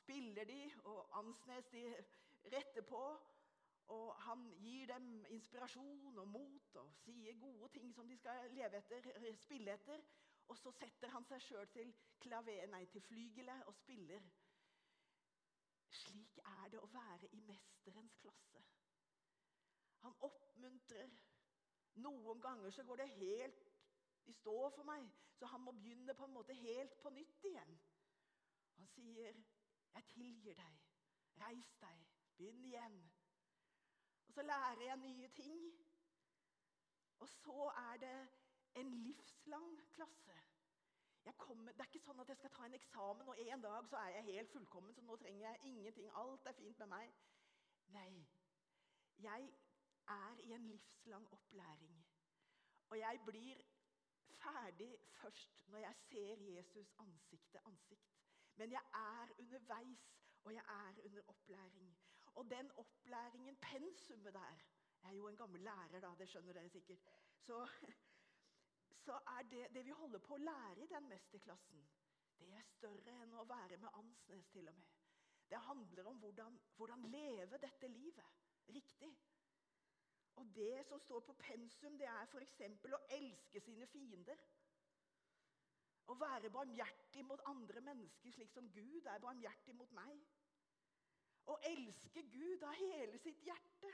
spiller 0.00 0.44
de, 0.48 0.58
og 0.84 1.18
Ansnes 1.20 1.68
de 1.72 1.84
retter 2.52 2.82
på. 2.88 3.04
Og 3.92 4.14
han 4.22 4.44
gir 4.60 4.86
dem 4.86 5.24
inspirasjon 5.28 6.18
og 6.18 6.28
mot 6.28 6.76
og 6.80 6.92
sier 7.04 7.36
gode 7.40 7.68
ting 7.72 7.94
som 7.94 8.08
de 8.08 8.16
skal 8.16 8.50
leve 8.54 8.80
etter, 8.80 9.36
spille 9.36 9.74
etter. 9.74 10.04
Og 10.48 10.56
så 10.58 10.72
setter 10.76 11.12
han 11.12 11.24
seg 11.28 11.40
sjøl 11.40 11.68
til 11.72 11.92
til 12.92 13.02
flygelet 13.02 13.64
og 13.64 13.74
spiller. 13.74 14.22
Slik 15.94 16.38
er 16.38 16.68
det 16.72 16.80
å 16.80 16.90
være 16.92 17.28
i 17.32 17.40
mesterens 17.40 18.16
klasse. 18.20 18.62
Han 20.04 20.16
oppmuntrer. 20.20 21.10
Noen 21.94 22.40
ganger 22.40 22.70
så 22.70 22.82
går 22.84 22.96
det 22.96 23.08
helt 23.16 23.60
i 24.26 24.32
stå 24.32 24.70
for 24.74 24.82
meg, 24.88 25.04
så 25.38 25.46
han 25.46 25.60
må 25.60 25.72
begynne 25.72 26.14
på 26.14 26.24
en 26.24 26.34
måte 26.34 26.56
helt 26.58 26.96
på 27.02 27.10
nytt 27.10 27.44
igjen. 27.44 27.76
Han 28.76 28.86
sier, 28.86 29.32
'Jeg 29.94 30.04
tilgir 30.04 30.54
deg. 30.54 30.80
Reis 31.40 31.76
deg. 31.80 32.06
Begynn 32.36 32.64
igjen.' 32.64 33.13
Så 34.34 34.42
lærer 34.42 34.82
jeg 34.82 34.96
nye 34.96 35.28
ting. 35.28 35.72
Og 37.18 37.28
så 37.28 37.72
er 37.76 37.96
det 37.96 38.28
en 38.74 38.90
livslang 38.90 39.78
klasse. 39.94 40.40
Kommer, 41.38 41.72
det 41.72 41.80
er 41.80 41.90
ikke 41.92 42.04
sånn 42.04 42.20
at 42.20 42.28
jeg 42.28 42.36
skal 42.36 42.50
ta 42.52 42.64
en 42.66 42.74
eksamen, 42.76 43.28
og 43.28 43.38
en 43.40 43.62
dag 43.64 43.86
så 43.88 43.96
er 43.96 44.10
jeg 44.16 44.24
helt 44.24 44.50
fullkommen, 44.52 44.92
så 44.94 45.02
nå 45.02 45.16
trenger 45.16 45.46
jeg 45.46 45.70
ingenting. 45.70 46.10
Alt 46.20 46.46
er 46.46 46.56
fint 46.58 46.78
med 46.82 46.90
meg. 46.92 47.14
Nei. 47.96 48.10
Jeg 49.24 49.48
er 50.16 50.42
i 50.44 50.52
en 50.56 50.66
livslang 50.68 51.26
opplæring. 51.32 52.02
Og 52.90 52.98
jeg 52.98 53.20
blir 53.26 53.62
ferdig 54.42 54.90
først 55.20 55.62
når 55.66 55.78
jeg 55.78 55.94
ser 56.08 56.44
Jesus 56.50 56.92
ansikt 56.98 57.50
til 57.50 57.60
ansikt. 57.66 58.10
Men 58.56 58.72
jeg 58.72 58.82
er 58.94 59.32
underveis, 59.38 60.04
og 60.44 60.54
jeg 60.54 60.64
er 60.68 61.04
under 61.04 61.22
opplæring. 61.28 61.96
Og 62.34 62.50
den 62.50 62.70
opplæringen, 62.76 63.56
pensumet 63.56 64.34
der 64.34 64.62
Jeg 65.02 65.10
er 65.10 65.16
jo 65.16 65.28
en 65.28 65.36
gammel 65.36 65.60
lærer, 65.60 66.00
da, 66.00 66.14
det 66.18 66.28
skjønner 66.28 66.52
dere 66.56 66.68
sikkert. 66.68 67.08
Så, 67.36 67.58
så 69.04 69.12
er 69.12 69.42
det, 69.50 69.66
det 69.74 69.84
vi 69.84 69.90
holder 69.90 70.18
på 70.18 70.34
å 70.34 70.40
lære 70.40 70.84
i 70.84 70.88
den 70.88 71.08
mesterklassen, 71.08 71.82
det 72.38 72.48
er 72.56 72.64
større 72.70 73.16
enn 73.22 73.34
å 73.36 73.44
være 73.48 73.76
med 73.82 73.98
Ansnes, 74.00 74.48
til 74.52 74.68
og 74.68 74.74
med. 74.78 74.94
Det 75.50 75.60
handler 75.66 76.08
om 76.08 76.18
hvordan, 76.18 76.56
hvordan 76.76 77.04
leve 77.12 77.58
dette 77.60 77.88
livet 77.88 78.24
riktig. 78.68 79.12
Og 80.40 80.46
det 80.54 80.86
som 80.88 81.00
står 81.00 81.20
på 81.20 81.32
pensum, 81.32 81.98
det 81.98 82.08
er 82.10 82.26
f.eks. 82.26 82.60
å 82.90 83.02
elske 83.18 83.60
sine 83.60 83.86
fiender. 83.86 84.40
Å 86.10 86.16
være 86.20 86.50
barmhjertig 86.52 87.22
mot 87.24 87.40
andre 87.48 87.80
mennesker, 87.80 88.32
slik 88.32 88.50
som 88.52 88.66
Gud 88.72 89.06
er 89.06 89.22
barmhjertig 89.22 89.76
mot 89.76 89.92
meg. 89.96 90.24
Elske 91.64 92.22
Gud 92.32 92.62
av 92.62 92.74
hele 92.78 93.18
sitt 93.18 93.40
hjerte, 93.46 93.92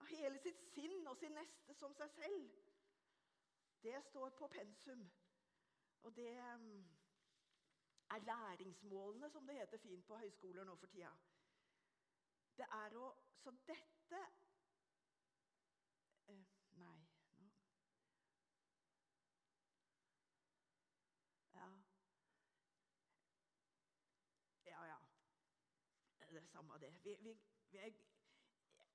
av 0.00 0.06
hele 0.12 0.38
sitt 0.40 0.62
sinn 0.72 1.06
og 1.06 1.18
sin 1.20 1.34
neste 1.36 1.74
som 1.76 1.94
seg 1.98 2.12
selv. 2.16 2.50
Det 3.82 4.00
står 4.08 4.30
på 4.38 4.48
pensum. 4.48 5.04
Og 6.02 6.16
det 6.16 6.32
mm, 6.58 6.86
er 8.10 8.18
læringsmålene, 8.18 9.30
som 9.30 9.46
det 9.46 9.58
heter 9.58 9.78
fint 9.78 10.06
på 10.06 10.16
høyskoler 10.16 10.64
nå 10.64 10.76
for 10.80 10.86
tida. 10.86 11.12
Det 12.56 12.66
er 12.80 12.96
å, 12.96 13.12
så 13.42 13.52
dette 13.68 14.22
Nei. 16.26 16.44
No. 16.76 16.92
Ja. 21.54 21.68
Ja, 24.66 24.84
ja. 24.84 24.98
Det 26.18 26.28
er 26.28 26.45
samme 26.56 26.78
det. 26.78 27.04
Vi, 27.04 27.16
vi, 27.20 27.32
vi, 27.70 27.78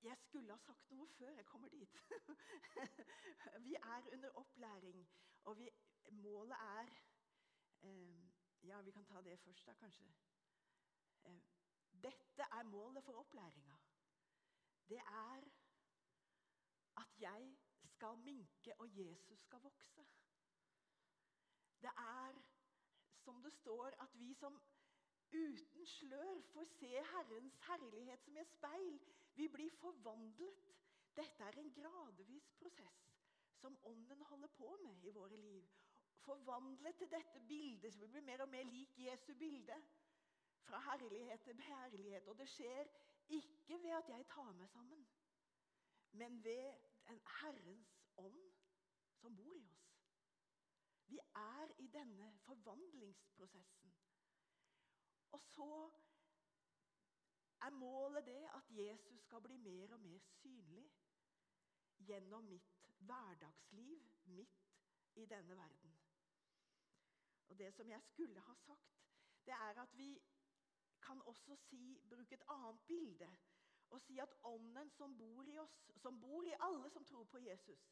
jeg 0.02 0.18
skulle 0.18 0.54
ha 0.54 0.58
sagt 0.66 0.92
noe 0.98 1.08
før 1.18 1.36
jeg 1.38 1.46
kommer 1.46 1.70
dit. 1.70 1.98
vi 3.66 3.76
er 3.76 4.08
under 4.16 4.38
opplæring, 4.42 5.04
og 5.44 5.58
vi, 5.60 5.70
målet 6.12 6.58
er 6.58 6.94
eh, 7.90 8.30
Ja, 8.64 8.82
vi 8.86 8.92
kan 8.94 9.06
ta 9.06 9.22
det 9.26 9.40
først, 9.40 9.66
da, 9.68 9.74
kanskje. 9.74 10.06
Eh, 11.26 11.42
dette 12.04 12.46
er 12.58 12.64
målet 12.64 13.04
for 13.04 13.14
opplæringa. 13.14 13.78
Det 14.90 15.00
er 15.00 15.48
at 17.02 17.20
jeg 17.20 17.58
skal 17.86 18.18
minke, 18.18 18.80
og 18.80 18.98
Jesus 18.98 19.40
skal 19.40 19.62
vokse. 19.62 20.06
Det 21.82 21.94
er, 21.98 22.42
som 23.18 23.42
det 23.44 23.54
står, 23.54 23.86
at 24.04 24.20
vi 24.20 24.34
som 24.34 24.62
uten 25.34 25.86
slør 25.86 26.42
får 26.54 26.64
se 26.64 26.90
Herrens 27.14 27.58
herlighet 27.68 28.24
som 28.24 28.38
et 28.38 28.52
speil. 28.58 29.00
Vi 29.36 29.48
blir 29.48 29.72
forvandlet. 29.80 30.68
Dette 31.16 31.44
er 31.44 31.60
en 31.60 31.74
gradvis 31.76 32.50
prosess 32.60 33.08
som 33.62 33.78
Ånden 33.84 34.22
holder 34.22 34.48
på 34.48 34.78
med 34.84 35.04
i 35.04 35.12
våre 35.12 35.38
liv. 35.38 35.68
Forvandlet 36.22 36.96
til 36.96 37.12
dette 37.12 37.40
bildet, 37.48 37.94
så 37.94 38.00
vi 38.00 38.08
blir 38.08 38.22
mer 38.22 38.42
og 38.42 38.50
mer 38.50 38.64
lik 38.64 38.98
Jesu 38.98 39.34
bilde. 39.34 39.78
Fra 40.64 40.80
herlighet 40.80 41.42
til 41.42 41.62
herlighet. 41.62 42.28
Og 42.28 42.38
det 42.38 42.50
skjer 42.50 42.88
ikke 43.30 43.78
ved 43.84 43.98
at 43.98 44.10
jeg 44.10 44.26
tar 44.30 44.52
meg 44.54 44.70
sammen, 44.70 45.08
men 46.12 46.44
ved 46.44 46.74
en 47.10 47.22
Herrens 47.42 47.96
ånd 48.18 48.42
som 49.22 49.36
bor 49.36 49.56
i 49.56 49.66
oss. 49.66 49.88
Vi 51.08 51.20
er 51.36 51.74
i 51.80 51.88
denne 51.88 52.32
forvandlingsprosessen. 52.46 54.01
Og 55.32 55.42
så 55.42 55.92
er 57.62 57.70
målet 57.70 58.26
det 58.26 58.50
at 58.56 58.64
Jesus 58.70 59.20
skal 59.22 59.42
bli 59.42 59.58
mer 59.58 59.94
og 59.94 60.00
mer 60.00 60.20
synlig 60.20 60.92
gjennom 61.98 62.44
mitt 62.44 62.72
hverdagsliv 62.98 64.10
midt 64.24 64.68
i 65.16 65.26
denne 65.26 65.58
verden. 65.58 65.96
Og 67.50 67.60
Det 67.60 67.74
som 67.74 67.90
jeg 67.90 68.02
skulle 68.02 68.40
ha 68.40 68.54
sagt, 68.56 69.00
det 69.46 69.54
er 69.54 69.82
at 69.82 69.98
vi 69.98 70.22
kan 71.02 71.22
også 71.22 71.56
si, 71.56 72.02
bruke 72.10 72.36
et 72.36 72.44
annet 72.48 72.82
bilde 72.88 73.38
og 73.90 74.02
si 74.02 74.18
at 74.18 74.36
ånden 74.44 74.90
som 74.90 75.18
bor 75.18 75.44
i 75.44 75.58
oss, 75.58 75.92
som 75.96 76.22
bor 76.22 76.44
i 76.48 76.56
alle 76.60 76.90
som 76.90 77.06
tror 77.06 77.24
på 77.24 77.38
Jesus 77.38 77.90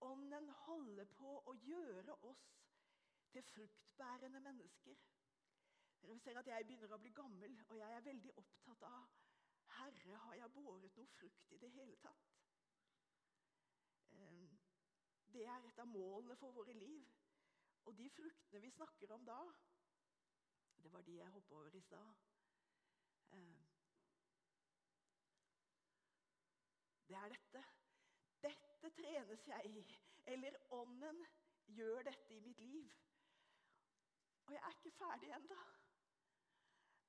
Ånden 0.00 0.48
holder 0.48 1.08
på 1.18 1.30
å 1.50 1.54
gjøre 1.58 2.14
oss 2.22 2.42
til 3.32 3.42
fruktbærende 3.42 4.40
mennesker. 4.40 4.94
Dere 6.02 6.18
ser 6.18 6.38
at 6.38 6.46
Jeg 6.46 6.66
begynner 6.66 6.94
å 6.94 7.00
bli 7.02 7.10
gammel, 7.14 7.56
og 7.68 7.78
jeg 7.78 7.96
er 7.96 8.06
veldig 8.06 8.34
opptatt 8.42 8.82
av 8.88 9.08
Herre, 9.78 10.16
har 10.16 10.34
jeg 10.34 10.52
båret 10.54 10.96
noe 10.96 11.06
frukt 11.14 11.52
i 11.52 11.58
det 11.62 11.70
hele 11.70 11.96
tatt? 12.02 12.28
Ehm, 14.16 14.58
det 15.32 15.44
er 15.46 15.66
et 15.68 15.78
av 15.78 15.88
målene 15.90 16.36
for 16.40 16.56
våre 16.56 16.72
liv. 16.72 17.08
Og 17.84 17.96
de 17.96 18.08
fruktene 18.10 18.60
vi 18.60 18.70
snakker 18.70 19.12
om 19.14 19.24
da, 19.26 19.38
det 20.82 20.92
var 20.92 21.02
de 21.06 21.16
jeg 21.18 21.34
hoppa 21.36 21.54
over 21.54 21.74
i 21.74 21.80
stad. 21.80 22.14
Ehm, 23.32 23.66
det 27.08 27.16
er 27.16 27.34
dette. 27.34 27.64
Dette 28.42 28.90
trenes 29.02 29.46
jeg 29.46 29.74
i. 29.82 29.84
Eller 30.26 30.56
ånden 30.70 31.26
gjør 31.66 32.02
dette 32.02 32.34
i 32.34 32.40
mitt 32.40 32.60
liv. 32.60 32.94
Og 34.46 34.52
jeg 34.52 34.62
er 34.64 34.76
ikke 34.78 34.96
ferdig 34.98 35.32
ennå. 35.36 35.60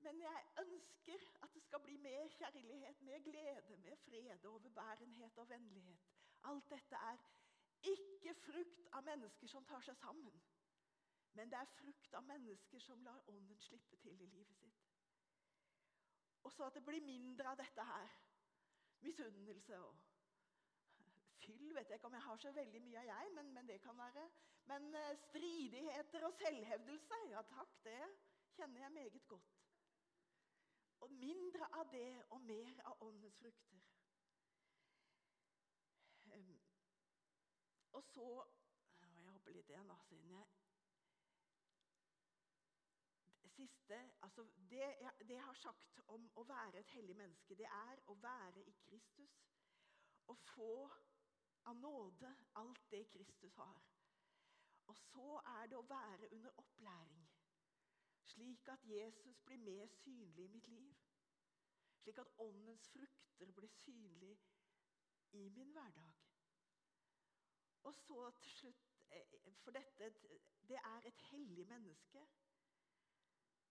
Men 0.06 0.22
jeg 0.22 0.46
ønsker 0.62 1.26
at 1.44 1.54
det 1.54 1.64
skal 1.64 1.82
bli 1.84 1.98
mer 1.98 2.28
kjærlighet, 2.28 3.02
mer 3.02 3.20
glede, 3.20 3.78
mer 3.78 3.96
fred, 3.96 4.46
overbærenhet 4.46 5.38
og 5.38 5.50
vennlighet. 5.50 6.00
Alt 6.44 6.70
dette 6.70 6.96
er 6.96 7.18
ikke 7.84 8.34
frukt 8.34 8.88
av 8.92 9.04
mennesker 9.04 9.48
som 9.48 9.66
tar 9.66 9.84
seg 9.84 9.98
sammen. 10.00 10.42
Men 11.34 11.52
det 11.52 11.60
er 11.60 11.74
frukt 11.76 12.14
av 12.14 12.24
mennesker 12.28 12.80
som 12.84 13.04
lar 13.04 13.28
ånden 13.28 13.60
slippe 13.62 14.00
til 14.04 14.22
i 14.22 14.30
livet 14.32 14.56
sitt. 14.58 14.86
Og 16.44 16.52
så 16.52 16.66
at 16.68 16.76
det 16.76 16.86
blir 16.86 17.04
mindre 17.04 17.52
av 17.52 17.60
dette 17.60 17.84
her. 17.92 18.16
Misunnelse 19.04 19.80
og 19.80 19.96
fyll 21.40 21.74
vet 21.76 21.90
jeg 21.90 22.00
ikke 22.00 22.08
om 22.10 22.18
jeg 22.18 22.28
har 22.28 22.42
så 22.42 22.52
veldig 22.52 22.82
mye 22.84 23.00
av, 23.00 23.06
jeg, 23.10 23.32
men, 23.36 23.54
men 23.54 23.68
det 23.68 23.80
kan 23.82 23.98
være. 23.98 24.26
Men 24.72 24.90
uh, 24.96 25.14
stridigheter 25.30 26.26
og 26.28 26.36
selvhevdelse, 26.42 27.22
ja 27.32 27.42
takk, 27.54 27.80
det 27.86 28.02
kjenner 28.58 28.84
jeg 28.84 28.92
meget 28.92 29.28
godt. 29.28 29.69
Og 31.00 31.12
mindre 31.12 31.68
av 31.80 31.92
det 31.92 32.24
og 32.30 32.42
mer 32.42 32.82
av 32.92 33.04
åndens 33.04 33.38
frukter. 33.40 33.84
Um, 36.34 36.56
og 37.92 38.04
så 38.04 38.30
og 38.40 38.56
Jeg 39.20 39.32
hopper 39.34 39.52
litt 39.52 39.70
igjen, 39.70 39.88
da, 39.88 39.96
siden 40.08 40.32
jeg 40.32 40.48
Siste, 43.60 43.96
altså 44.22 44.44
det, 44.70 44.78
jeg, 44.78 45.12
det 45.20 45.34
jeg 45.36 45.44
har 45.44 45.58
sagt 45.60 46.00
om 46.08 46.30
å 46.40 46.44
være 46.48 46.80
et 46.80 46.92
hellig 46.96 47.16
menneske, 47.18 47.58
det 47.60 47.66
er 47.68 48.00
å 48.08 48.16
være 48.24 48.62
i 48.64 48.74
Kristus. 48.86 49.34
Å 50.32 50.36
få 50.54 50.70
av 51.68 51.76
nåde 51.76 52.32
alt 52.62 52.86
det 52.92 53.02
Kristus 53.12 53.58
har. 53.60 53.82
Og 54.88 54.98
så 54.98 55.42
er 55.58 55.68
det 55.68 55.78
å 55.78 55.88
være 55.90 56.32
under 56.38 56.62
opplæring 56.64 57.29
slik 58.30 58.68
at 58.68 58.86
Jesus 58.86 59.42
blir 59.46 59.58
mer 59.58 59.88
synlig 59.88 60.44
i 60.44 60.48
mitt 60.48 60.68
liv. 60.68 60.96
Slik 62.02 62.18
at 62.18 62.34
åndens 62.38 62.90
frukter 62.90 63.52
blir 63.52 63.68
synlig 63.68 64.40
i 65.32 65.50
min 65.50 65.72
hverdag. 65.72 66.14
Og 67.84 67.96
så 67.96 68.32
til 68.42 68.52
slutt 68.52 68.86
eh, 69.12 69.54
For 69.64 69.72
dette 69.72 70.14
det 70.70 70.78
er 70.78 71.08
et 71.08 71.22
hellig 71.32 71.68
menneske. 71.68 72.28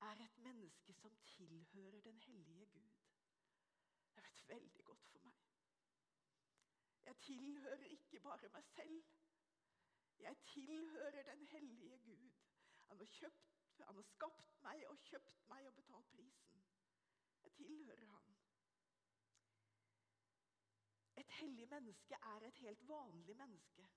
Er 0.00 0.24
et 0.24 0.38
menneske 0.38 0.94
som 0.94 1.16
tilhører 1.24 2.00
den 2.00 2.18
hellige 2.18 2.66
Gud. 2.66 2.90
Det 4.14 4.24
har 4.24 4.44
veldig 4.48 4.84
godt 4.84 5.04
for 5.04 5.18
meg. 5.18 5.34
Jeg 7.04 7.16
tilhører 7.16 7.84
ikke 7.84 8.20
bare 8.20 8.48
meg 8.48 8.64
selv. 8.64 9.04
Jeg 10.18 10.36
tilhører 10.44 11.22
den 11.22 11.46
hellige 11.46 11.98
Gud. 11.98 12.30
Han 12.88 12.98
har 12.98 13.06
kjøpt 13.06 13.57
han 13.86 13.96
har 14.00 14.02
skapt 14.02 14.58
meg 14.64 14.84
og 14.90 14.98
kjøpt 15.08 15.46
meg 15.50 15.66
og 15.68 15.74
betalt 15.74 16.10
prisen. 16.12 16.64
Jeg 17.44 17.54
tilhører 17.60 18.06
han. 18.06 18.36
Et 21.22 21.30
hellig 21.40 21.68
menneske 21.68 22.18
er 22.32 22.46
et 22.46 22.60
helt 22.64 22.88
vanlig 22.88 23.36
menneske. 23.36 23.88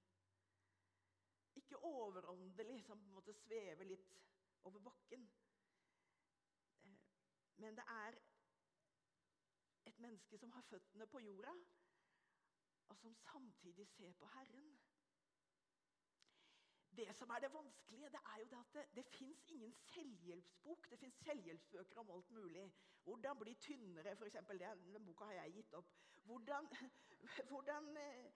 Ikke 1.56 1.78
overåndelig, 1.78 2.84
som 2.86 3.00
på 3.00 3.06
en 3.06 3.14
måte 3.14 3.34
svever 3.34 3.84
litt 3.84 4.14
over 4.64 4.80
bakken. 4.80 5.28
Eh, 6.82 6.98
men 7.56 7.78
det 7.78 7.86
er 7.88 8.18
et 9.86 10.00
menneske 10.00 10.38
som 10.38 10.52
har 10.52 10.66
føttene 10.70 11.08
på 11.08 11.20
jorda, 11.20 11.54
og 12.88 12.98
som 12.98 13.16
samtidig 13.16 13.88
ser 13.88 14.14
på 14.14 14.26
Herren. 14.26 14.80
Det 16.96 17.16
som 17.16 17.30
er 17.30 17.40
det 17.40 17.54
vanskelige, 17.54 18.10
det 18.10 18.20
er 18.34 18.40
jo 18.40 18.46
det 18.52 18.58
at 18.60 18.74
det, 18.74 18.86
det 18.96 19.06
fins 19.06 19.46
ingen 19.48 19.74
selvhjelpsbok. 19.74 20.90
Det 20.90 21.00
fins 21.00 21.16
selvhjelpsbøker 21.16 22.00
om 22.00 22.12
alt 22.12 22.32
mulig. 22.32 22.72
Hvordan 23.04 23.40
bli 23.40 23.54
tynnere, 23.54 24.12
f.eks. 24.12 24.38
Den 24.94 25.06
boka 25.06 25.24
har 25.26 25.34
jeg 25.34 25.54
gitt 25.54 25.74
opp. 25.74 25.94
Hvordan, 26.24 26.68
hvordan 27.50 27.98
eh, 27.98 28.32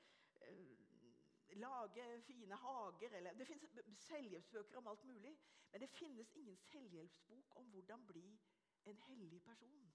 lage 1.55 2.21
fine 2.21 2.55
hager 2.55 3.09
eller, 3.17 3.33
Det 3.33 3.47
fins 3.47 3.65
selvhjelpsbøker 3.97 4.77
om 4.77 4.87
alt 4.87 5.03
mulig. 5.03 5.37
Men 5.71 5.81
det 5.81 5.89
finnes 5.89 6.35
ingen 6.35 6.57
selvhjelpsbok 6.57 7.55
om 7.55 7.65
hvordan 7.65 8.05
bli 8.05 8.39
en 8.85 8.97
hellig 8.97 9.41
person. 9.43 9.93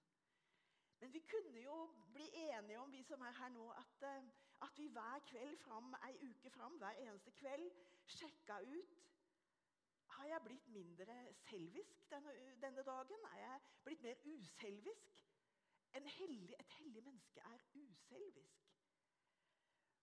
Men 1.00 1.12
vi 1.12 1.20
kunne 1.20 1.60
jo 1.60 1.94
bli 2.12 2.30
enige 2.34 2.78
om, 2.78 2.92
vi 2.92 3.02
som 3.02 3.20
er 3.20 3.32
her 3.32 3.48
nå, 3.48 3.70
at, 3.70 4.02
eh, 4.02 4.24
at 4.62 4.78
vi 4.78 4.88
hver 4.88 5.18
kveld 5.26 5.56
fram, 5.56 5.94
ei 6.08 6.30
uke 6.30 6.50
fram, 6.50 6.76
hver 6.76 6.98
eneste 7.04 7.30
kveld 7.30 7.70
sjekka 8.06 8.60
ut 8.60 8.96
Har 10.10 10.26
jeg 10.26 10.40
blitt 10.44 10.68
mindre 10.68 11.32
selvisk 11.32 12.10
denne, 12.10 12.32
denne 12.62 12.82
dagen? 12.82 13.20
Er 13.32 13.38
jeg 13.38 13.60
blitt 13.84 14.02
mer 14.02 14.16
uselvisk? 14.26 15.20
Hellig, 15.92 16.54
et 16.60 16.72
hellig 16.78 17.02
menneske 17.02 17.40
er 17.40 17.58
uselvisk. 17.74 18.66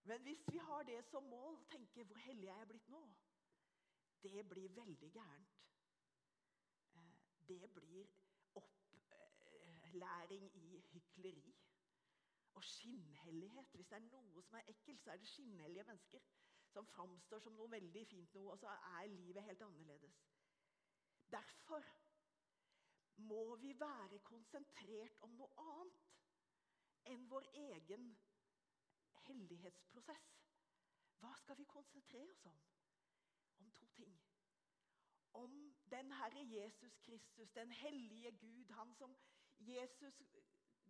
Men 0.03 0.21
hvis 0.21 0.47
vi 0.51 0.57
har 0.57 0.83
det 0.83 1.05
som 1.05 1.23
mål, 1.23 1.65
tenke 1.65 2.03
'hvor 2.03 2.17
hellig 2.17 2.47
er 2.47 2.57
jeg 2.57 2.67
blitt 2.67 2.89
nå', 2.89 3.15
det 4.23 4.49
blir 4.49 4.69
veldig 4.69 5.13
gærent. 5.13 5.57
Eh, 6.95 7.47
det 7.47 7.73
blir 7.73 8.07
opplæring 8.55 10.55
i 10.55 10.81
hykleri 10.91 11.55
og 12.57 12.63
skinnhellighet. 12.63 13.71
Hvis 13.77 13.87
det 13.91 13.97
er 13.99 14.05
noe 14.09 14.43
som 14.45 14.57
er 14.57 14.69
ekkelt, 14.73 15.03
så 15.03 15.13
er 15.13 15.21
det 15.21 15.29
skinnhellige 15.29 15.85
mennesker 15.87 16.23
som 16.73 16.87
framstår 16.93 17.39
som 17.43 17.55
noe 17.57 17.71
veldig 17.71 18.03
fint 18.09 18.33
noe, 18.35 18.53
og 18.53 18.59
så 18.61 18.73
er 18.73 19.09
livet 19.13 19.43
helt 19.43 19.61
annerledes. 19.65 20.17
Derfor 21.31 21.85
må 23.29 23.55
vi 23.55 23.73
være 23.79 24.19
konsentrert 24.19 25.21
om 25.25 25.35
noe 25.39 25.67
annet 25.71 26.03
enn 27.13 27.29
vår 27.31 27.47
egen 27.63 28.09
hellighetsprosess. 29.27 30.27
Hva 31.21 31.33
skal 31.41 31.57
vi 31.57 31.65
konsentrere 31.71 32.29
oss 32.33 32.45
om? 32.45 32.59
Om 33.61 33.71
to 33.79 33.87
ting. 33.97 34.17
Om 35.33 35.55
den 35.91 36.11
Herre 36.19 36.43
Jesus 36.45 36.97
Kristus, 37.05 37.51
den 37.55 37.71
hellige 37.71 38.31
Gud, 38.31 38.71
han 38.79 38.93
som 38.93 39.15
Jesus, 39.59 40.21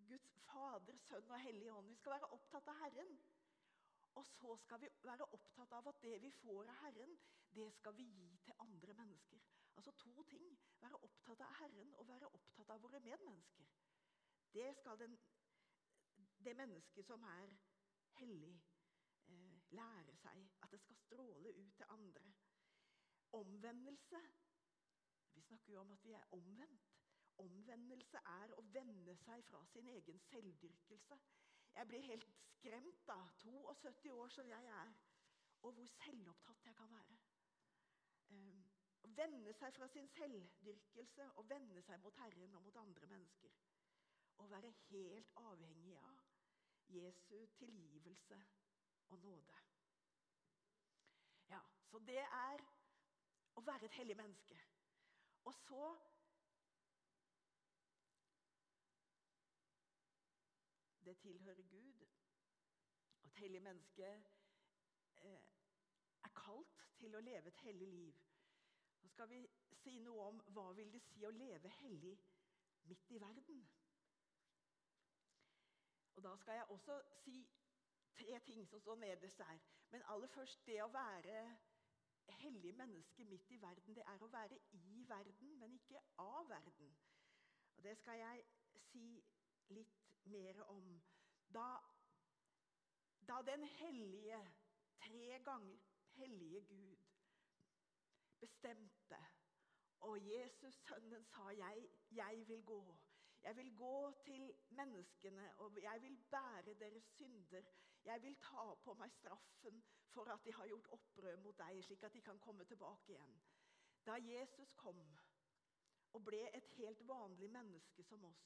Guds 0.07 0.39
Fader, 0.45 0.97
Sønn 0.97 1.31
og 1.31 1.41
Hellige 1.41 1.73
Ånd. 1.73 1.87
Vi 1.87 1.95
skal 1.95 2.15
være 2.15 2.31
opptatt 2.37 2.67
av 2.71 2.79
Herren. 2.81 3.17
Og 4.17 4.25
så 4.25 4.55
skal 4.63 4.81
vi 4.81 4.89
være 5.03 5.27
opptatt 5.35 5.73
av 5.77 5.87
at 5.91 6.01
det 6.01 6.15
vi 6.21 6.31
får 6.31 6.69
av 6.71 6.79
Herren, 6.81 7.17
det 7.53 7.67
skal 7.75 7.95
vi 7.97 8.03
gi 8.03 8.37
til 8.45 8.53
andre 8.59 8.93
mennesker. 8.93 9.43
Altså 9.75 9.91
to 9.91 10.23
ting. 10.23 10.47
Være 10.81 11.03
opptatt 11.03 11.43
av 11.45 11.53
Herren 11.59 11.93
og 11.95 12.07
være 12.07 12.31
opptatt 12.39 12.69
av 12.73 12.81
våre 12.81 12.99
medmennesker. 12.99 13.69
Det 14.53 14.71
skal 14.79 14.99
den, 14.99 15.17
det 16.45 16.55
mennesket 16.57 17.05
som 17.05 17.23
er 17.23 17.53
hellig, 18.17 18.55
eh, 19.27 19.59
lære 19.69 20.15
seg. 20.23 20.47
At 20.63 20.71
det 20.71 20.81
skal 20.81 20.95
stråle 20.95 21.53
ut 21.53 21.75
til 21.77 21.85
andre. 21.89 22.33
Omvendelse. 23.31 24.21
Vi 25.33 25.41
snakker 25.41 25.73
jo 25.73 25.81
om 25.81 25.91
at 25.91 26.05
vi 26.05 26.13
er 26.17 26.33
omvendt. 26.33 26.96
Omvendelse 27.43 28.21
er 28.33 28.53
å 28.57 28.63
vende 28.73 29.15
seg 29.23 29.43
fra 29.49 29.61
sin 29.71 29.87
egen 29.93 30.19
selvdyrkelse. 30.29 31.19
Jeg 31.77 31.87
blir 31.87 32.07
helt 32.09 32.29
skremt, 32.57 33.03
da, 33.07 33.17
72 33.43 34.13
år 34.13 34.33
som 34.33 34.49
jeg 34.49 34.71
er, 34.79 34.95
og 35.61 35.73
hvor 35.77 35.91
selvopptatt 35.99 36.65
jeg 36.65 36.75
kan 36.75 36.91
være. 36.91 37.17
Um, 38.29 38.63
vende 39.17 39.53
seg 39.53 39.73
fra 39.77 39.87
sin 39.87 40.09
selvdyrkelse 40.15 41.29
og 41.35 41.49
vende 41.49 41.81
seg 41.81 42.01
mot 42.03 42.17
Herren 42.21 42.55
og 42.57 42.65
mot 42.65 42.81
andre 42.81 43.07
mennesker. 43.13 43.53
Å 44.37 44.47
være 44.51 44.73
helt 44.89 45.31
avhengig 45.41 45.95
av 45.97 46.25
Jesu 46.93 47.45
tilgivelse 47.57 48.41
og 49.09 49.19
nåde. 49.19 49.61
Ja, 51.49 51.61
Så 51.91 51.99
det 51.99 52.19
er 52.19 52.63
å 53.55 53.61
være 53.61 53.85
et 53.85 53.97
hellig 53.97 54.17
menneske. 54.17 54.59
Og 55.45 55.53
så 55.53 55.83
det 61.07 61.17
tilhører 61.23 61.63
Gud. 61.71 62.05
Og 63.21 63.27
et 63.29 63.39
hellig 63.41 63.61
menneske 63.61 64.09
eh, 65.21 65.45
er 66.23 66.33
kalt 66.35 66.87
til 66.99 67.15
å 67.15 67.23
leve 67.23 67.53
et 67.53 67.63
hellig 67.67 67.87
liv. 67.87 68.23
Nå 69.01 69.09
skal 69.13 69.29
vi 69.29 69.41
si 69.83 69.99
noe 70.03 70.29
om 70.31 70.41
hva 70.55 70.71
vil 70.77 70.91
det 70.93 71.01
si 71.05 71.23
å 71.25 71.33
leve 71.33 71.71
hellig 71.81 72.15
midt 72.89 73.11
i 73.11 73.21
verden. 73.21 73.67
Og 76.17 76.23
Da 76.23 76.35
skal 76.35 76.53
jeg 76.53 76.69
også 76.69 77.01
si 77.23 77.47
tre 78.17 78.39
ting 78.39 78.67
som 78.67 78.79
står 78.79 78.95
nederst 78.95 79.37
der. 79.37 79.59
Men 79.89 80.01
aller 80.05 80.27
først 80.27 80.65
det 80.65 80.81
å 80.83 80.87
være 80.91 81.57
hellig 82.41 82.73
menneske 82.75 83.25
midt 83.25 83.51
i 83.51 83.61
verden, 83.61 83.95
det 83.95 84.03
er 84.05 84.23
å 84.23 84.27
være 84.27 84.57
i 84.71 85.03
verden, 85.07 85.59
men 85.59 85.73
ikke 85.73 86.01
av 86.17 86.49
verden. 86.49 86.97
Og 87.75 87.83
Det 87.83 87.97
skal 87.97 88.17
jeg 88.17 88.45
si 88.91 89.23
litt 89.69 90.06
mer 90.27 90.63
om. 90.63 91.01
Da, 91.53 91.67
da 93.27 93.41
den 93.51 93.63
hellige, 93.63 94.39
tre 94.99 95.39
ganger 95.43 95.77
hellige 96.15 96.61
Gud 96.61 96.97
bestemte. 98.39 99.17
Og 99.99 100.27
Jesus, 100.27 100.75
sønnen, 100.75 101.23
sa, 101.25 101.49
jeg, 101.49 101.89
'Jeg 102.11 102.47
vil 102.47 102.65
gå.' 102.65 102.97
Jeg 103.43 103.55
vil 103.55 103.75
gå 103.75 104.11
til 104.25 104.53
menneskene, 104.69 105.59
og 105.59 105.81
jeg 105.81 106.01
vil 106.01 106.17
bære 106.31 106.73
deres 106.73 107.03
synder. 107.03 107.61
Jeg 108.03 108.21
vil 108.21 108.35
ta 108.35 108.73
på 108.83 108.93
meg 108.93 109.11
straffen 109.11 109.83
for 110.09 110.25
at 110.33 110.45
de 110.45 110.53
har 110.53 110.67
gjort 110.67 110.87
opprør 110.87 111.35
mot 111.35 111.57
deg, 111.57 111.83
slik 111.83 112.03
at 112.03 112.13
de 112.13 112.21
kan 112.21 112.39
komme 112.39 112.65
tilbake 112.65 113.11
igjen. 113.11 113.41
Da 114.05 114.13
Jesus 114.13 114.73
kom 114.73 115.17
og 116.13 116.23
ble 116.25 116.57
et 116.57 116.67
helt 116.77 117.07
vanlig 117.07 117.49
menneske 117.49 118.03
som 118.03 118.23
oss, 118.23 118.45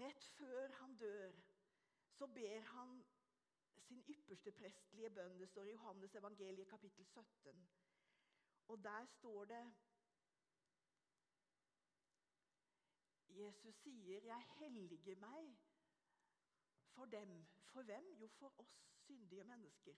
rett 0.00 0.24
før 0.38 0.72
han 0.80 0.96
dør, 0.96 1.32
så 2.18 2.26
ber 2.26 2.60
han 2.60 3.04
sin 3.88 4.04
ypperste 4.08 4.52
prestlige 4.52 5.10
bønn. 5.10 5.38
Det 5.40 5.48
står 5.48 5.64
i 5.64 5.70
Johannes 5.70 6.14
evangeliet 6.14 6.68
kapittel 6.68 7.04
17. 7.04 7.68
Og 8.68 8.84
der 8.84 9.04
står 9.04 9.44
det 9.44 9.74
Jesus 13.28 13.74
sier, 13.74 14.20
'Jeg 14.20 14.42
helliger 14.58 15.16
meg 15.16 15.58
for 16.94 17.04
dem.' 17.04 17.46
For 17.64 17.82
hvem? 17.82 18.14
Jo, 18.20 18.28
for 18.28 18.54
oss 18.58 18.88
syndige 19.06 19.44
mennesker. 19.44 19.94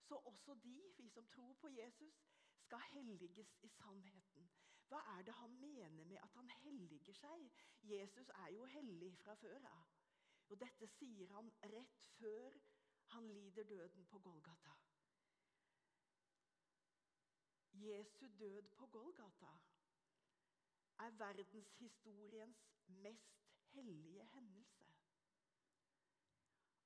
Så 0.00 0.14
også 0.14 0.54
de, 0.54 0.94
vi 0.96 1.08
som 1.08 1.26
tror 1.26 1.52
på 1.52 1.68
Jesus, 1.68 2.14
skal 2.58 2.80
helliges 2.80 3.58
i 3.62 3.68
sannheten. 3.68 4.50
Hva 4.94 5.00
er 5.18 5.22
det 5.26 5.32
han 5.34 5.54
mener 5.60 6.04
med 6.04 6.16
at 6.22 6.34
han 6.38 6.50
helliger 6.62 7.16
seg? 7.18 7.48
Jesus 7.82 8.28
er 8.34 8.50
jo 8.54 8.66
hellig 8.70 9.08
fra 9.18 9.34
før 9.40 9.64
av. 9.66 9.88
Og 10.52 10.60
dette 10.60 10.86
sier 10.92 11.32
han 11.34 11.48
rett 11.72 12.04
før 12.18 12.58
han 13.14 13.26
lider 13.26 13.66
døden 13.72 14.06
på 14.12 14.20
Golgata. 14.26 14.76
Jesu 17.80 18.28
død 18.38 18.70
på 18.76 18.86
Golgata 18.86 19.50
er 21.06 21.18
verdenshistoriens 21.24 22.62
mest 22.86 23.42
hellige 23.72 24.28
hendelse. 24.36 24.86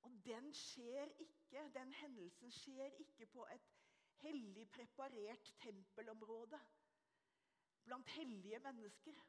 Og 0.09 0.17
den 0.25 0.49
skjer 0.55 1.13
ikke, 1.29 1.69
den 1.77 1.93
hendelsen 2.01 2.57
skjer 2.63 2.97
ikke 3.05 3.29
på 3.37 3.47
et 3.53 3.71
hellig 4.25 4.71
preparert 4.71 5.55
tempelområde 5.61 6.65
blant 7.85 8.09
hellige 8.09 8.59
mennesker. 8.59 9.21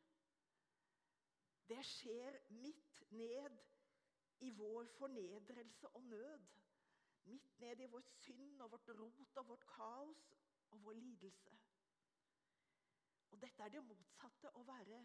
Det 1.70 1.86
skjer 1.86 2.40
midt 2.50 3.02
ned 3.12 3.58
i 4.40 4.50
vår 4.50 4.86
fornedrelse 4.98 5.88
og 5.96 6.04
nød. 6.04 6.48
Midt 7.24 7.60
ned 7.60 7.80
i 7.80 7.86
vår 7.86 8.02
synd 8.02 8.62
og 8.62 8.72
vårt 8.72 8.90
rot 8.90 9.38
og 9.38 9.48
vårt 9.48 9.66
kaos 9.76 10.24
og 10.70 10.84
vår 10.84 10.94
lidelse. 10.94 11.58
Og 13.32 13.42
dette 13.42 13.64
er 13.64 13.70
det 13.70 13.84
motsatte 13.86 14.52
å 14.58 14.64
være 14.66 15.02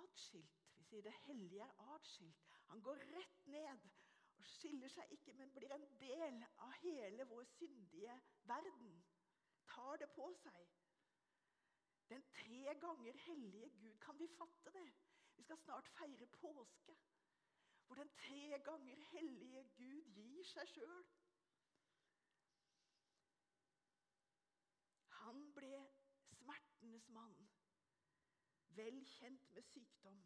atskilt. 0.00 0.60
Vi 0.76 0.84
sier 0.86 1.02
det 1.02 1.14
hellige 1.24 1.66
er 1.66 1.94
atskilt. 1.94 2.44
Han 2.70 2.82
går 2.82 3.02
rett 3.14 3.46
ned 3.46 3.88
og 4.38 4.46
skiller 4.46 4.88
seg 4.88 5.10
ikke, 5.16 5.34
men 5.38 5.50
blir 5.54 5.72
en 5.74 5.88
del 6.00 6.44
av 6.64 6.76
hele 6.82 7.26
vår 7.32 7.48
syndige 7.56 8.20
verden. 8.48 8.94
Tar 9.74 9.98
det 10.02 10.08
på 10.14 10.30
seg. 10.42 10.79
Den 12.10 12.22
tre 12.22 12.74
ganger 12.80 13.16
hellige 13.16 13.70
Gud. 13.70 13.98
Kan 13.98 14.18
vi 14.18 14.26
fatte 14.26 14.70
det? 14.78 14.92
Vi 15.36 15.42
skal 15.42 15.58
snart 15.58 15.88
feire 15.88 16.26
påske. 16.26 16.96
Hvor 17.86 17.94
den 17.94 18.08
tre 18.08 18.58
ganger 18.64 18.96
hellige 19.12 19.64
Gud 19.76 20.02
gir 20.14 20.44
seg 20.44 20.68
sjøl. 20.68 21.06
Han 25.20 25.52
ble 25.54 25.70
smertenes 26.32 27.08
mann, 27.14 27.48
vel 28.78 29.04
kjent 29.06 29.50
med 29.54 29.62
sykdom. 29.62 30.22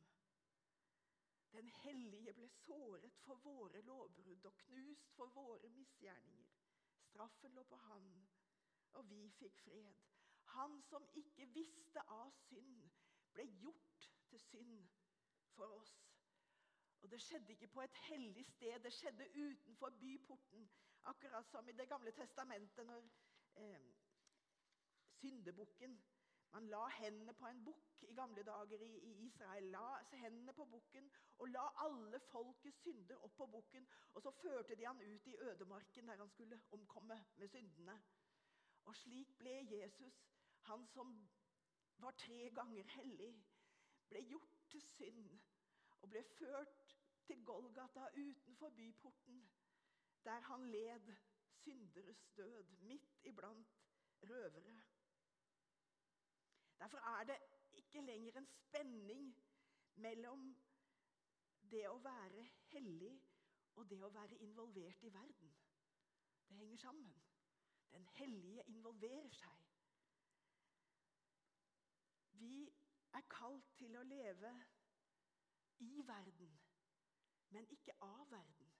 Den 1.53 1.69
hellige 1.69 2.33
ble 2.33 2.49
såret 2.49 3.21
for 3.27 3.45
våre 3.45 3.83
lovbrudd 3.83 4.47
og 4.51 4.57
knust 4.65 5.13
for 5.19 5.27
våre 5.37 5.69
misgjerninger. 5.77 6.57
Straffen 7.11 7.55
lå 7.55 7.63
på 7.63 7.77
han, 7.77 8.09
og 8.93 9.09
vi 9.11 9.21
fikk 9.39 9.61
fred. 9.67 10.14
Han 10.55 10.83
som 10.83 11.07
ikke 11.15 11.47
visste 11.55 12.03
av 12.15 12.31
synd, 12.47 12.91
ble 13.35 13.47
gjort 13.61 14.11
til 14.31 14.41
synd 14.41 14.89
for 15.57 15.67
oss. 15.81 15.95
Og 17.03 17.11
Det 17.11 17.21
skjedde 17.21 17.53
ikke 17.53 17.69
på 17.69 17.83
et 17.83 17.97
hellig 18.09 18.47
sted, 18.47 18.81
det 18.81 18.93
skjedde 18.93 19.29
utenfor 19.35 19.91
byporten. 20.01 20.71
Akkurat 21.05 21.51
som 21.51 21.69
i 21.69 21.73
Det 21.73 21.89
gamle 21.89 22.11
testamentet, 22.11 22.87
når 22.87 23.09
eh, 23.57 23.95
syndebukken 25.21 26.03
Man 26.55 26.69
la 26.71 26.85
hendene 26.89 27.33
på 27.35 27.47
en 27.51 27.65
bukk 27.67 28.03
i 28.07 28.15
gamle 28.15 28.43
dager 28.47 28.83
i, 28.87 28.91
i 29.09 29.13
Israel. 29.27 29.65
La 29.75 29.87
hendene 30.13 30.53
på 30.55 30.65
bukken 30.71 31.09
og 31.43 31.49
la 31.51 31.65
alle 31.83 32.21
folkets 32.29 32.79
synder 32.85 33.25
opp 33.27 33.35
på 33.41 33.49
bukken. 33.57 33.89
Og 34.15 34.23
så 34.23 34.31
førte 34.31 34.77
de 34.79 34.87
han 34.87 35.03
ut 35.03 35.27
i 35.27 35.35
ødemarken, 35.49 36.09
der 36.09 36.23
han 36.23 36.31
skulle 36.31 36.61
omkomme 36.71 37.19
med 37.37 37.49
syndene. 37.49 37.99
Og 38.85 38.97
slik 38.97 39.35
ble 39.39 39.57
Jesus 39.73 40.21
han 40.65 40.87
som 40.87 41.29
var 41.99 42.11
tre 42.11 42.51
ganger 42.51 42.89
hellig, 42.97 43.35
ble 44.09 44.23
gjort 44.29 44.57
til 44.71 44.83
synd 44.83 45.31
og 46.01 46.11
ble 46.13 46.23
ført 46.39 46.97
til 47.27 47.45
Golgata 47.45 48.09
utenfor 48.17 48.71
byporten, 48.71 49.41
der 50.25 50.41
han 50.41 50.67
led 50.71 51.15
synderes 51.65 52.25
død 52.37 52.77
midt 52.81 53.21
iblant 53.25 53.77
røvere. 54.23 54.83
Derfor 56.79 56.99
er 56.99 57.25
det 57.25 57.39
ikke 57.73 58.01
lenger 58.01 58.39
en 58.39 58.47
spenning 58.47 59.29
mellom 59.95 60.49
det 61.71 61.87
å 61.89 61.99
være 62.05 62.49
hellig 62.73 63.15
og 63.75 63.89
det 63.91 64.01
å 64.05 64.13
være 64.15 64.39
involvert 64.45 65.03
i 65.03 65.13
verden. 65.15 65.55
Det 66.49 66.57
henger 66.57 66.77
sammen. 66.77 67.15
Den 67.93 68.07
hellige 68.19 68.63
involverer 68.67 69.31
seg. 69.33 69.64
Vi 72.45 72.61
er 73.17 73.25
kalt 73.33 73.69
til 73.79 73.97
å 73.97 74.03
leve 74.05 74.51
i 75.81 76.03
verden, 76.07 76.51
men 77.57 77.69
ikke 77.77 77.97
av 78.05 78.25
verden. 78.31 78.73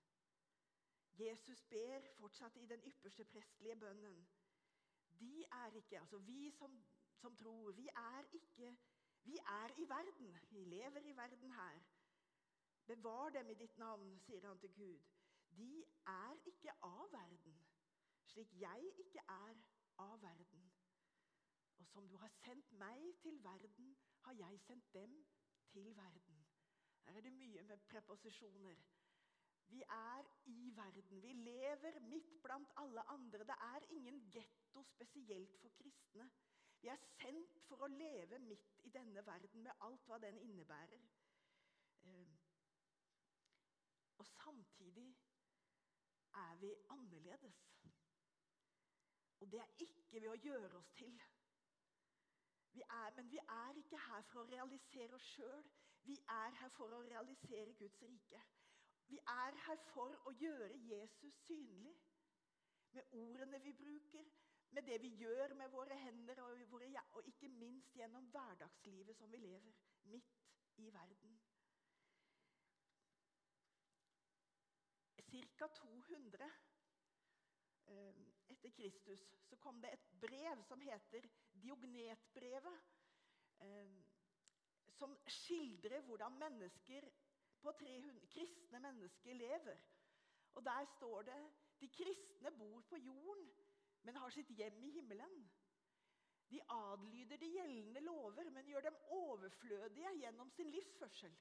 Jesus 1.19 1.63
ber 1.71 2.09
fortsatt 2.19 2.57
i 2.61 2.67
den 2.67 2.83
ypperste 2.91 3.25
prestelige 3.25 3.77
bønnen. 3.77 4.19
De 5.21 5.45
er 5.45 5.79
ikke, 5.81 6.01
altså 6.01 6.19
Vi 6.19 6.51
som, 6.51 6.85
som 7.23 7.37
tror, 7.37 7.73
vi 7.73 7.89
er 7.89 8.29
ikke 8.33 8.77
Vi 9.25 9.37
er 9.39 9.73
i 9.81 9.89
verden. 9.89 10.39
Vi 10.51 10.65
lever 10.65 11.01
i 11.01 11.17
verden 11.17 11.53
her. 11.53 11.81
Bevar 12.87 13.31
dem 13.31 13.51
i 13.51 13.55
ditt 13.55 13.79
navn, 13.79 14.19
sier 14.21 14.47
han 14.47 14.59
til 14.59 14.75
Gud. 14.75 15.01
De 15.57 15.85
er 16.07 16.35
ikke 16.47 16.75
av 16.83 17.07
verden, 17.13 17.57
slik 18.27 18.53
jeg 18.61 18.93
ikke 18.99 19.25
er 19.29 19.63
av 19.97 20.23
verden. 20.23 20.74
Og 21.85 21.89
som 21.89 22.09
du 22.09 22.17
har 22.17 22.29
sendt 22.29 22.71
meg 22.81 23.01
til 23.21 23.35
verden, 23.45 23.97
har 24.25 24.33
jeg 24.33 24.61
sendt 24.61 24.95
dem 24.95 25.17
til 25.69 25.97
verden. 25.97 26.47
Her 27.05 27.17
er 27.17 27.21
det 27.21 27.33
mye 27.33 27.63
med 27.63 27.83
preposisjoner. 27.91 28.79
Vi 29.67 29.83
er 29.97 30.31
i 30.47 30.73
verden. 30.77 31.23
Vi 31.23 31.33
lever 31.33 32.01
midt 32.01 32.31
blant 32.43 32.73
alle 32.77 33.05
andre. 33.09 33.39
Det 33.39 33.59
er 33.67 33.87
ingen 33.91 34.31
getto 34.31 34.83
spesielt 34.83 35.59
for 35.61 35.69
kristne. 35.69 36.31
Vi 36.81 36.89
er 36.89 37.05
sendt 37.19 37.61
for 37.69 37.85
å 37.85 37.91
leve 37.93 38.39
midt 38.39 38.81
i 38.89 38.95
denne 38.97 39.27
verden 39.27 39.69
med 39.69 39.85
alt 39.89 40.09
hva 40.09 40.19
den 40.25 40.41
innebærer. 40.41 41.05
Ehm, 42.05 42.35
og 44.17 44.27
samtidig 44.27 45.11
er 46.33 46.57
vi 46.65 46.75
annerledes. 46.97 47.63
Og 49.41 49.53
det 49.53 49.61
er 49.61 49.79
ikke 49.79 50.21
ved 50.21 50.31
å 50.33 50.43
gjøre 50.49 50.77
oss 50.81 50.93
til. 50.97 51.21
Vi 52.75 52.83
er, 52.91 53.11
men 53.17 53.31
vi 53.31 53.39
er 53.39 53.77
ikke 53.79 53.99
her 54.09 54.23
for 54.31 54.43
å 54.43 54.49
realisere 54.51 55.15
oss 55.15 55.27
sjøl. 55.37 55.65
Vi 56.05 56.17
er 56.37 56.57
her 56.61 56.73
for 56.77 56.93
å 56.97 57.03
realisere 57.07 57.75
Guds 57.79 58.03
rike. 58.03 58.41
Vi 59.07 59.21
er 59.35 59.59
her 59.67 59.79
for 59.93 60.17
å 60.29 60.33
gjøre 60.41 60.73
Jesus 60.89 61.39
synlig. 61.47 61.95
Med 62.97 63.15
ordene 63.21 63.61
vi 63.63 63.73
bruker, 63.79 64.27
med 64.75 64.83
det 64.91 65.01
vi 65.03 65.13
gjør 65.23 65.55
med 65.55 65.71
våre 65.71 65.97
hender, 65.99 66.43
og, 66.43 66.63
våre, 66.71 66.91
og 67.13 67.31
ikke 67.31 67.49
minst 67.49 67.95
gjennom 67.97 68.27
hverdagslivet 68.35 69.17
som 69.17 69.33
vi 69.33 69.43
lever 69.47 69.75
midt 70.11 70.35
i 70.83 70.91
verden. 70.95 71.41
Ca. 75.59 75.67
200 75.79 76.51
eh, 77.87 78.24
etter 78.65 78.77
Kristus 78.77 79.21
så 79.45 79.57
kom 79.57 79.81
det 79.83 79.93
et 79.93 80.05
brev 80.21 80.63
som 80.65 80.81
heter 80.81 81.27
Diognetbrevet. 81.53 82.79
Eh, 83.61 83.91
som 84.95 85.17
skildrer 85.27 86.01
hvordan 86.07 86.39
mennesker 86.39 87.09
på 87.61 87.73
300, 87.73 88.27
kristne 88.33 88.81
mennesker 88.81 89.35
lever. 89.35 89.81
Og 90.55 90.65
Der 90.65 90.85
står 90.97 91.23
det 91.23 91.53
de 91.81 91.89
kristne 91.89 92.51
bor 92.59 92.81
på 92.81 92.97
jorden, 92.97 93.51
men 94.03 94.17
har 94.17 94.31
sitt 94.31 94.49
hjem 94.49 94.83
i 94.85 94.91
himmelen. 94.91 95.51
De 96.51 96.61
adlyder 96.69 97.37
de 97.37 97.51
gjeldende 97.51 98.01
lover, 98.01 98.51
men 98.51 98.67
gjør 98.67 98.81
dem 98.81 98.97
overflødige 99.11 100.13
gjennom 100.21 100.51
sin 100.51 100.71
livsførsel. 100.71 101.37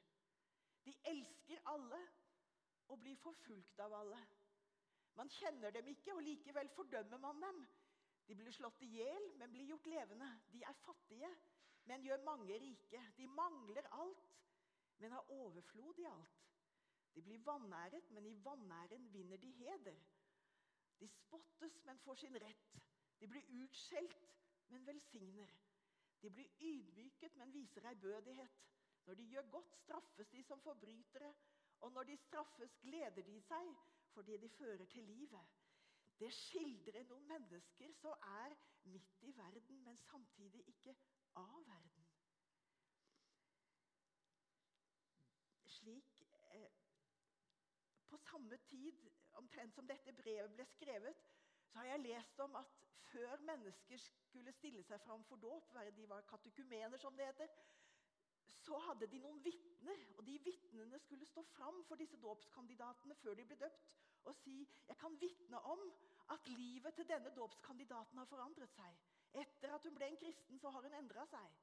De 0.86 0.96
elsker 1.06 1.62
alle 1.66 2.00
og 2.88 3.00
blir 3.00 3.16
forfulgt 3.16 3.80
av 3.80 3.94
alle. 3.94 4.20
Man 5.16 5.30
kjenner 5.30 5.72
dem 5.72 5.88
ikke, 5.88 6.14
og 6.16 6.24
likevel 6.26 6.70
fordømmer 6.76 7.18
man 7.18 7.42
dem. 7.42 7.66
De 8.28 8.36
blir 8.36 8.56
slått 8.56 8.82
i 8.86 8.90
hjel, 8.96 9.28
men 9.38 9.52
blir 9.52 9.68
gjort 9.70 9.90
levende. 9.92 10.30
De 10.54 10.64
er 10.64 10.80
fattige, 10.86 11.30
men 11.90 12.06
gjør 12.06 12.24
mange 12.24 12.58
rike. 12.60 13.02
De 13.18 13.28
mangler 13.28 13.90
alt, 14.00 14.32
men 14.98 15.12
har 15.12 15.32
overflod 15.32 16.00
i 16.00 16.08
alt. 16.10 16.40
De 17.14 17.22
blir 17.22 17.44
vanæret, 17.46 18.10
men 18.12 18.26
i 18.26 18.34
vanæren 18.46 19.14
vinner 19.14 19.38
de 19.38 19.52
heder. 19.52 20.00
De 21.00 21.08
spottes, 21.08 21.86
men 21.86 22.00
får 22.00 22.16
sin 22.16 22.42
rett. 22.42 22.78
De 23.20 23.28
blir 23.28 23.64
utskjelt, 23.64 24.30
men 24.68 24.88
velsigner. 24.88 25.52
De 26.22 26.30
blir 26.32 26.50
ydmyket, 26.62 27.36
men 27.36 27.54
viser 27.54 27.86
ærbødighet. 27.90 28.62
Når 29.06 29.14
de 29.14 29.24
gjør 29.24 29.50
godt, 29.52 29.76
straffes 29.76 30.30
de 30.30 30.44
som 30.44 30.62
forbrytere, 30.62 31.34
og 31.80 31.92
når 31.92 32.04
de 32.04 32.18
straffes, 32.18 32.78
gleder 32.82 33.22
de 33.22 33.42
seg 33.42 33.76
fordi 34.14 34.38
de 34.38 34.50
fører 34.50 34.86
til 34.86 35.04
livet. 35.04 35.46
Det 36.20 36.30
skildrer 36.34 37.04
noen 37.10 37.26
mennesker 37.28 37.94
som 38.00 38.14
er 38.30 38.56
midt 38.84 39.24
i 39.28 39.34
verden, 39.38 39.82
men 39.84 39.98
samtidig 39.98 40.62
ikke 40.68 40.96
av 41.42 41.58
verden. 41.68 42.10
Slik 45.66 46.22
eh, 46.54 46.70
På 48.10 48.18
samme 48.18 48.58
tid, 48.58 49.10
omtrent 49.34 49.76
som 49.76 49.88
dette 49.90 50.14
brevet 50.14 50.54
ble 50.54 50.66
skrevet, 50.76 51.24
så 51.72 51.80
har 51.80 51.86
jeg 51.86 52.06
lest 52.06 52.40
om 52.40 52.56
at 52.56 52.80
før 53.12 53.42
mennesker 53.42 53.98
skulle 53.98 54.54
stille 54.54 54.84
seg 54.86 55.02
fram 55.02 55.24
for 55.26 55.42
dåp, 55.42 55.74
de 55.98 56.10
var 56.10 56.22
katekumener, 56.30 56.98
som 56.98 57.18
det 57.18 57.26
heter, 57.26 57.50
så 58.64 58.80
hadde 58.88 59.08
de 59.12 59.20
noen 59.24 59.42
vitner. 59.44 60.00
Og 60.18 60.26
de 60.28 60.38
vitnene 60.46 61.00
skulle 61.04 61.28
stå 61.30 61.44
fram 61.54 61.84
for 61.90 62.00
disse 62.00 62.20
dåpskandidatene 62.24 63.18
før 63.22 63.38
de 63.40 63.46
ble 63.50 63.60
døpt, 63.66 63.90
og 64.24 64.36
si 64.40 64.56
jeg 64.88 64.98
kan 65.02 65.18
vitne 65.20 65.60
om 65.74 65.82
at 66.32 66.48
livet 66.48 66.96
til 66.96 67.08
denne 67.10 67.34
dåpskandidaten 67.36 68.22
har 68.22 68.30
forandret 68.32 68.72
seg. 68.78 69.02
Etter 69.44 69.74
at 69.76 69.86
hun 69.88 69.96
ble 69.98 70.08
en 70.08 70.20
kristen, 70.22 70.60
så 70.60 70.72
har 70.72 70.86
hun 70.86 70.96
endra 70.96 71.26
seg. 71.28 71.60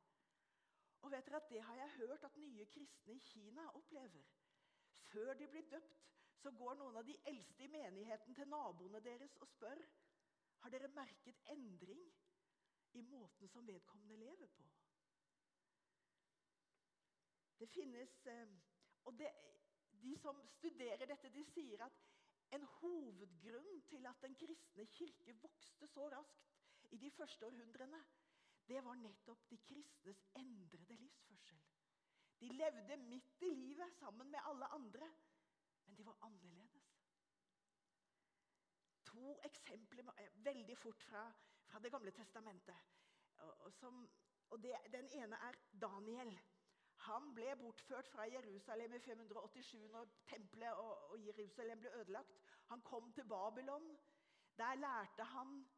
Og 1.01 1.13
vet 1.15 1.27
dere 1.27 1.41
at 1.41 1.49
Det 1.49 1.63
har 1.65 1.77
jeg 1.81 1.97
hørt 1.97 2.25
at 2.25 2.37
nye 2.37 2.67
kristne 2.75 3.17
i 3.17 3.25
Kina 3.31 3.65
opplever. 3.79 4.27
Før 5.13 5.35
de 5.35 5.49
blir 5.49 5.71
døpt, 5.71 5.97
så 6.43 6.51
går 6.51 6.75
noen 6.75 6.97
av 6.97 7.05
de 7.05 7.17
eldste 7.33 7.65
i 7.65 7.73
menigheten 7.73 8.35
til 8.35 8.49
naboene 8.49 9.01
deres 9.05 9.37
og 9.41 9.49
spør 9.49 9.81
har 10.61 10.73
dere 10.73 10.93
merket 10.93 11.41
endring 11.53 12.05
i 12.93 13.03
måten 13.03 13.49
som 13.49 13.67
vedkommende 13.67 14.17
lever 14.17 14.47
på. 14.57 14.65
Det 17.61 17.69
finnes 17.69 18.27
eh, 18.27 18.49
Og 19.05 19.19
det, 19.19 19.29
de 20.03 20.17
som 20.19 20.39
studerer 20.49 21.07
dette, 21.07 21.29
de 21.33 21.45
sier 21.53 21.85
at 21.85 21.99
en 22.57 22.65
hovedgrunn 22.81 23.83
til 23.89 24.07
at 24.07 24.23
den 24.23 24.35
kristne 24.35 24.87
kirke 24.87 25.35
vokste 25.43 25.89
så 25.89 26.09
raskt 26.13 26.49
i 26.91 26.99
de 26.99 27.11
første 27.11 27.47
århundrene, 27.47 28.01
det 28.69 28.85
var 28.85 28.99
nettopp 28.99 29.45
de 29.51 29.59
kristnes 29.69 30.23
endrede 30.37 30.97
livsførsel. 30.97 31.61
De 32.41 32.49
levde 32.53 32.97
midt 32.97 33.43
i 33.43 33.55
livet 33.55 33.93
sammen 33.99 34.31
med 34.31 34.41
alle 34.51 34.67
andre, 34.67 35.11
men 35.87 35.97
de 35.97 36.07
var 36.07 36.19
annerledes. 36.23 36.89
To 39.13 39.37
eksempler 39.45 40.13
eh, 40.17 40.45
veldig 40.45 40.79
fort 40.79 41.03
fra, 41.03 41.27
fra 41.67 41.79
Det 41.79 41.93
gamle 41.93 42.11
testamentet. 42.11 42.89
Som, 43.73 44.11
og 44.51 44.63
det, 44.63 44.75
Den 44.93 45.09
ene 45.09 45.37
er 45.37 45.57
Daniel. 45.81 46.39
Han 47.01 47.35
ble 47.35 47.57
bortført 47.57 48.09
fra 48.13 48.27
Jerusalem 48.29 48.95
i 48.95 48.99
587 48.99 49.89
når 49.89 50.09
tempelet 50.29 50.73
og, 50.73 51.27
Jerusalem 51.27 51.81
ble 51.81 51.93
ødelagt. 52.01 52.35
Han 52.69 52.83
kom 52.83 53.13
til 53.13 53.25
Babylon. 53.25 53.99
Der 54.57 54.75
lærte 54.75 55.25
han 55.25 55.69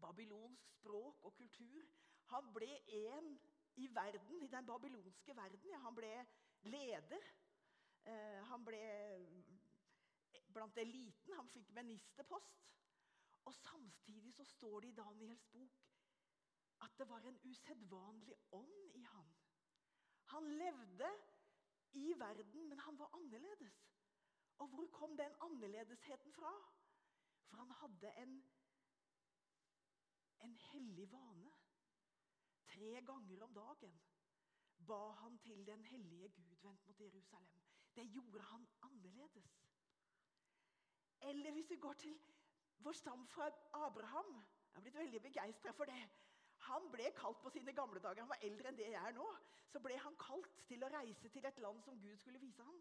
babylonsk 0.00 0.70
språk 0.70 1.24
og 1.24 1.34
kultur. 1.34 1.86
Han 2.24 2.52
ble 2.54 2.70
en 2.86 3.40
i 3.76 3.88
verden, 3.94 4.42
i 4.42 4.46
den 4.46 4.66
babylonske 4.66 5.36
verden. 5.36 5.70
Ja, 5.70 5.78
han 5.78 5.94
ble 5.94 6.26
leder. 6.62 7.30
Eh, 8.06 8.42
han 8.46 8.64
ble 8.64 8.82
blant 10.52 10.78
eliten. 10.78 11.34
Han 11.34 11.48
fikk 11.48 11.70
ministerpost. 11.70 12.60
Og 13.44 13.54
Samtidig 13.54 14.34
så 14.34 14.44
står 14.44 14.80
det 14.80 14.88
i 14.88 14.98
Daniels 14.98 15.46
bok 15.46 15.80
at 16.80 16.98
det 16.98 17.08
var 17.08 17.18
en 17.18 17.40
usedvanlig 17.44 18.34
ånd 18.52 18.90
i 18.94 19.00
han. 19.00 19.34
Han 20.34 20.48
levde 20.58 21.10
i 21.92 22.14
verden, 22.18 22.68
men 22.68 22.78
han 22.78 22.98
var 22.98 23.10
annerledes. 23.14 23.76
Og 24.58 24.68
hvor 24.68 24.86
kom 24.92 25.16
den 25.16 25.34
annerledesheten 25.40 26.32
fra? 26.32 26.52
For 27.46 27.56
han 27.56 27.70
hadde 27.70 28.12
en, 28.22 28.32
en 30.40 30.56
hellig 30.56 31.12
vane. 31.12 31.52
Tre 32.66 33.02
ganger 33.06 33.42
om 33.44 33.54
dagen 33.54 34.00
ba 34.86 35.10
han 35.20 35.38
til 35.38 35.66
den 35.66 35.84
hellige 35.84 36.28
Gud 36.28 36.56
vendt 36.62 36.86
mot 36.86 37.00
Jerusalem. 37.00 37.62
Det 37.94 38.04
gjorde 38.04 38.42
han 38.42 38.68
annerledes. 38.82 39.52
Eller 41.20 41.52
hvis 41.52 41.70
vi 41.70 41.76
går 41.76 41.92
til 41.92 42.20
vår 42.78 42.92
stam 42.92 43.26
fra 43.26 43.50
Abraham 43.72 44.34
Jeg 44.34 44.74
har 44.74 44.82
blitt 44.82 44.98
veldig 44.98 45.22
begeistra 45.22 45.70
for 45.70 45.84
det. 45.84 46.10
Han 46.68 46.90
ble 46.92 47.06
kalt 47.16 47.40
på 47.42 47.50
sine 47.52 47.72
gamle 47.76 48.00
dager, 48.00 48.22
han 48.24 48.32
var 48.32 48.44
eldre 48.46 48.68
enn 48.70 48.78
det 48.78 48.88
jeg 48.90 49.00
er 49.00 49.12
nå, 49.16 49.26
så 49.72 49.78
ble 49.84 49.94
han 50.00 50.16
kalt 50.20 50.54
til 50.68 50.80
å 50.84 50.92
reise 50.94 51.28
til 51.32 51.44
et 51.48 51.62
land 51.64 51.78
som 51.84 52.00
Gud 52.00 52.16
skulle 52.20 52.42
vise 52.42 52.62
ham. 52.62 52.78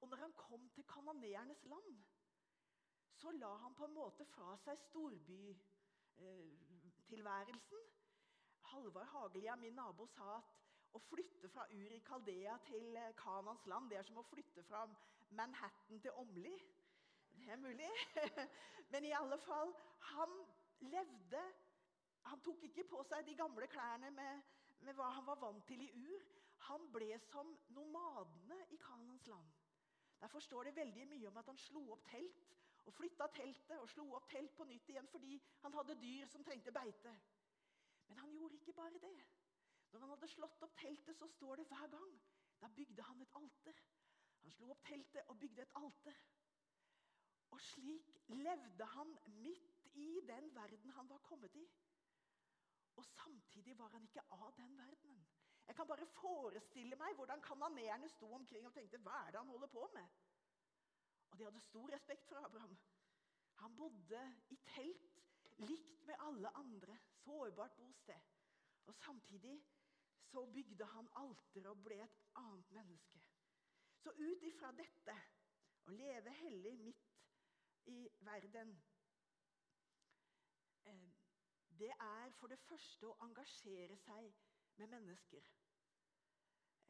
Og 0.00 0.06
når 0.10 0.18
han 0.24 0.34
kom 0.36 0.62
til 0.74 0.84
kanoneernes 0.90 1.62
land, 1.70 1.90
så 3.16 3.28
la 3.32 3.52
han 3.62 3.74
på 3.74 3.84
en 3.86 3.96
måte 3.96 4.24
fra 4.34 4.56
seg 4.64 4.76
storbytilværelsen. 4.90 7.82
Halvard 8.66 9.08
Hagelia, 9.12 9.54
min 9.56 9.74
nabo, 9.78 10.06
sa 10.12 10.26
at 10.36 10.48
å 10.96 10.98
flytte 11.08 11.48
fra 11.52 11.64
Uri 11.72 12.00
Kaldea 12.04 12.54
til 12.68 12.86
Kanans 13.20 13.66
land, 13.66 13.90
det 13.90 13.98
er 13.98 14.06
som 14.08 14.20
å 14.20 14.30
flytte 14.30 14.62
fra 14.68 14.80
Manhattan 15.36 15.98
til 16.02 16.12
Åmli. 16.20 16.56
Det 17.36 17.48
er 17.52 17.60
mulig. 17.60 17.92
Men 18.92 19.02
i 19.04 19.16
alle 19.16 19.38
fall 19.44 19.70
Han 20.12 20.32
levde 20.80 21.42
Han 22.30 22.42
tok 22.42 22.64
ikke 22.68 22.84
på 22.90 23.02
seg 23.06 23.26
de 23.26 23.36
gamle 23.38 23.68
klærne 23.70 24.10
med, 24.10 24.42
med 24.86 24.98
hva 24.98 25.12
han 25.14 25.26
var 25.26 25.38
vant 25.42 25.66
til 25.68 25.82
i 25.84 25.92
Ur. 25.94 26.26
Han 26.66 26.88
ble 26.92 27.18
som 27.28 27.52
nomadene 27.76 28.58
i 28.74 28.78
Kanans 28.82 29.26
land. 29.30 29.52
Derfor 30.20 30.40
står 30.40 30.68
det 30.68 30.76
veldig 30.76 31.06
mye 31.06 31.28
om 31.28 31.36
at 31.36 31.50
han 31.52 31.58
slo 31.60 31.82
opp 31.94 32.06
telt 32.10 32.54
og 32.86 32.94
flytta 32.94 33.26
teltet 33.34 33.80
og 33.82 33.88
slo 33.90 34.06
opp 34.16 34.28
telt 34.30 34.54
på 34.56 34.64
nytt 34.64 34.88
igjen 34.90 35.08
fordi 35.10 35.36
han 35.64 35.74
hadde 35.74 35.98
dyr 36.02 36.28
som 36.30 36.44
trengte 36.46 36.72
beite. 36.74 37.12
Men 38.08 38.22
han 38.22 38.32
gjorde 38.32 38.58
ikke 38.60 38.76
bare 38.78 39.02
det. 39.02 39.18
Når 39.92 40.00
han 40.00 40.12
hadde 40.14 40.30
slått 40.30 40.62
opp 40.62 40.74
teltet, 40.80 41.16
så 41.18 41.28
står 41.30 41.60
det 41.60 41.68
hver 41.70 41.90
gang. 41.92 42.14
Da 42.60 42.68
bygde 42.68 43.02
han 43.02 43.20
et 43.22 43.34
alter. 43.38 43.82
Han 44.42 44.54
slo 44.54 44.70
opp 44.74 44.82
teltet 44.86 45.30
og 45.30 45.38
bygde 45.38 45.62
et 45.62 45.76
alter. 45.78 46.18
Og 47.54 47.60
slik 47.62 48.16
levde 48.28 48.86
han 48.94 49.12
midt 49.38 49.86
i 49.94 50.20
den 50.28 50.54
verden 50.54 50.90
han 50.98 51.08
var 51.10 51.22
kommet 51.26 51.54
i. 51.56 51.66
Og 52.96 53.04
samtidig 53.04 53.78
var 53.78 53.88
han 53.94 54.02
ikke 54.02 54.24
av 54.30 54.52
den 54.56 54.76
verdenen. 54.78 55.26
Jeg 55.66 55.76
kan 55.76 55.88
bare 55.90 56.06
forestille 56.06 56.96
meg 56.96 57.16
hvordan 57.18 57.42
kanoneerne 57.42 58.08
sto 58.08 58.28
omkring 58.32 58.66
og 58.68 58.74
tenkte 58.74 59.00
hva 59.02 59.16
er 59.26 59.34
det 59.34 59.40
han 59.42 59.50
holder 59.50 59.72
på 59.72 59.86
med? 59.94 60.18
Og 61.30 61.38
de 61.38 61.44
hadde 61.48 61.60
stor 61.60 61.90
respekt 61.92 62.28
for 62.28 62.38
Abraham. 62.38 62.76
Han 63.62 63.76
bodde 63.76 64.22
i 64.54 64.58
telt, 64.70 65.22
likt 65.58 66.04
med 66.06 66.22
alle 66.28 66.52
andre. 66.56 66.98
Sårbart 67.24 67.76
bosted. 67.76 68.20
Og 68.86 68.94
samtidig 68.94 69.56
så 70.30 70.46
bygde 70.46 70.86
han 70.86 71.08
alter 71.16 71.68
og 71.70 71.82
ble 71.84 71.98
et 72.04 72.18
annet 72.34 72.70
menneske. 72.70 73.20
Så 73.98 74.10
ut 74.10 74.42
ifra 74.46 74.70
dette, 74.76 75.16
å 75.86 75.94
leve 75.94 76.30
hellig 76.40 76.74
midt 76.78 77.16
i 77.90 78.08
verden. 78.26 78.74
Det 81.78 81.90
er 81.90 82.30
for 82.40 82.48
det 82.48 82.58
første 82.58 83.08
å 83.08 83.16
engasjere 83.26 83.96
seg 84.00 84.30
med 84.80 84.88
mennesker. 84.92 85.48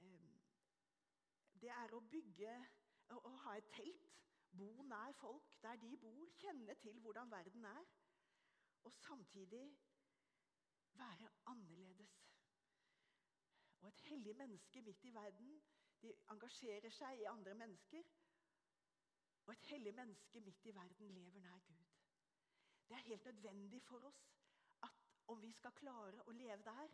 Eh, 0.07 0.37
det 1.63 1.71
er 1.75 1.95
å 1.95 2.03
bygge 2.15 2.59
Å 3.07 3.31
ha 3.45 3.53
et 3.55 3.69
telt, 3.71 4.07
bo 4.59 4.83
nær 4.83 5.13
folk 5.15 5.53
der 5.63 5.77
de 5.79 5.93
bor, 6.03 6.31
kjenne 6.41 6.75
til 6.83 6.97
hvordan 7.05 7.31
verden 7.31 7.65
er. 7.71 7.85
Og 8.83 8.93
samtidig 8.93 9.63
være 10.99 11.31
annerledes. 11.53 12.17
Og 13.81 13.89
et 13.89 14.03
hellig 14.09 14.35
menneske 14.37 14.83
midt 14.83 15.05
i 15.05 15.15
verden 15.15 15.55
de 16.03 16.15
engasjerer 16.35 16.91
seg 16.99 17.23
i 17.23 17.29
andre 17.31 17.55
mennesker. 17.55 18.11
Og 19.47 19.55
et 19.55 19.71
hellig 19.71 19.95
menneske 19.95 20.41
midt 20.41 20.67
i 20.67 20.75
verden 20.75 21.15
lever 21.15 21.47
nær 21.47 21.63
Gud. 21.69 21.87
Det 22.89 22.99
er 22.99 23.09
helt 23.13 23.25
nødvendig 23.25 23.83
for 23.83 24.11
oss 24.11 24.36
Om 25.27 25.41
vi 25.43 25.53
skal 25.53 25.75
klare 25.75 26.23
å 26.27 26.35
leve 26.37 26.63
der, 26.63 26.93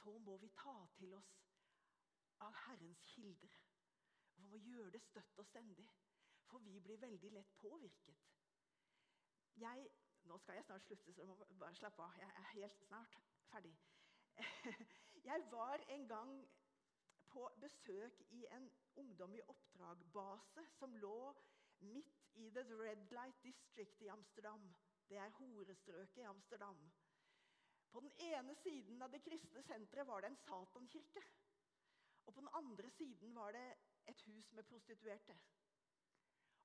så 0.00 0.18
må 0.18 0.36
vi 0.38 0.48
ta 0.54 0.74
til 0.96 1.14
oss 1.14 1.30
av 2.46 2.54
Herrens 2.64 3.02
kilder. 3.14 3.56
Vi 4.36 4.46
må 4.48 4.60
gjøre 4.64 4.90
det 4.94 5.02
støtt 5.02 5.38
og 5.38 5.46
stendig, 5.46 5.88
for 6.46 6.62
vi 6.64 6.78
blir 6.80 7.00
veldig 7.02 7.32
lett 7.34 7.56
påvirket. 7.60 8.22
Jeg, 9.60 9.90
nå 10.24 10.38
skal 10.38 10.56
jeg 10.56 10.64
snart 10.64 10.86
slutte, 10.86 11.12
så 11.12 11.26
du 11.26 11.32
må 11.32 11.36
bare 11.58 11.74
slappe 11.74 12.02
av. 12.02 12.16
Jeg 12.18 12.30
er 12.30 12.48
helt 12.54 12.78
snart 12.86 13.18
ferdig. 13.50 13.76
Jeg 15.30 15.44
var 15.50 15.82
en 15.88 16.06
gang 16.08 16.30
på 17.28 17.48
besøk 17.60 18.22
i 18.30 18.46
en 18.56 18.70
Ungdom 18.96 19.34
i 19.34 19.42
oppdrag-base 19.48 20.64
som 20.78 20.96
lå 21.02 21.34
midt 21.80 22.24
i 22.34 22.48
The 22.50 22.64
Red 22.68 23.12
Light 23.14 23.42
District 23.44 24.00
i 24.02 24.08
Amsterdam. 24.12 24.64
Det 25.08 25.16
er 25.16 25.30
horestrøket 25.38 26.16
i 26.16 26.26
Amsterdam. 26.28 26.80
På 27.90 28.00
den 28.00 28.12
ene 28.18 28.54
siden 28.54 29.02
av 29.02 29.10
det 29.10 29.22
kristne 29.24 29.62
senteret 29.66 30.06
var 30.06 30.22
det 30.22 30.30
en 30.30 30.42
satankirke. 30.44 31.22
Og 32.26 32.34
på 32.34 32.40
den 32.40 32.52
andre 32.54 32.90
siden 32.90 33.34
var 33.34 33.52
det 33.52 33.66
et 34.08 34.20
hus 34.28 34.52
med 34.52 34.64
prostituerte. 34.64 35.36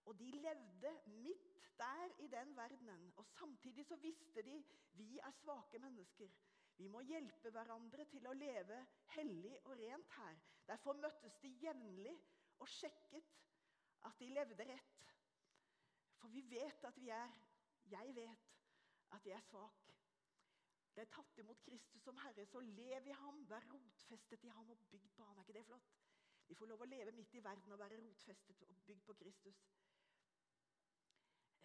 Og 0.05 0.19
de 0.19 0.31
levde 0.31 0.91
midt 1.05 1.55
der 1.77 2.11
i 2.19 2.27
den 2.27 2.55
verdenen. 2.57 3.13
Og 3.15 3.25
samtidig 3.25 3.85
så 3.85 3.95
visste 3.95 4.41
de 4.41 4.63
vi 4.91 5.17
er 5.17 5.31
svake 5.31 5.79
mennesker. 5.79 6.29
Vi 6.77 6.88
må 6.88 7.01
hjelpe 7.07 7.49
hverandre 7.49 8.05
til 8.11 8.27
å 8.27 8.35
leve 8.35 8.81
hellig 9.15 9.55
og 9.63 9.77
rent 9.79 10.11
her. 10.17 10.39
Derfor 10.67 10.97
møttes 10.99 11.38
de 11.41 11.53
jevnlig 11.61 12.13
og 12.59 12.69
sjekket 12.69 13.31
at 14.05 14.19
de 14.19 14.29
levde 14.29 14.67
rett. 14.67 15.13
For 16.19 16.27
vi 16.33 16.43
vet 16.49 16.85
at 16.85 17.01
vi 17.01 17.09
er 17.09 17.41
Jeg 17.85 18.15
vet 18.15 18.45
at 19.13 19.25
jeg 19.25 19.38
er 19.38 19.41
svak. 19.45 19.85
Ble 20.95 21.03
tatt 21.12 21.39
imot 21.41 21.60
Kristus 21.65 22.03
som 22.08 22.17
Herre, 22.23 22.45
så 22.47 22.60
lev 22.63 23.08
i 23.08 23.15
ham, 23.19 23.41
vær 23.49 23.65
rotfestet 23.73 24.43
i 24.47 24.51
ham 24.55 24.69
og 24.71 24.84
bygd 24.91 25.10
på 25.17 25.23
ham. 25.27 25.38
Er 25.38 25.43
ikke 25.43 25.58
det 25.58 25.65
flott? 25.67 25.89
Vi 26.47 26.55
får 26.55 26.69
lov 26.71 26.84
å 26.86 26.88
leve 26.88 27.12
midt 27.17 27.34
i 27.36 27.41
verden 27.43 27.75
og 27.75 27.81
være 27.81 27.97
rotfestet 27.99 28.62
og 28.69 28.77
bygd 28.88 29.01
på 29.10 29.15
Kristus. 29.19 29.60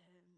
Ehm. 0.03 0.33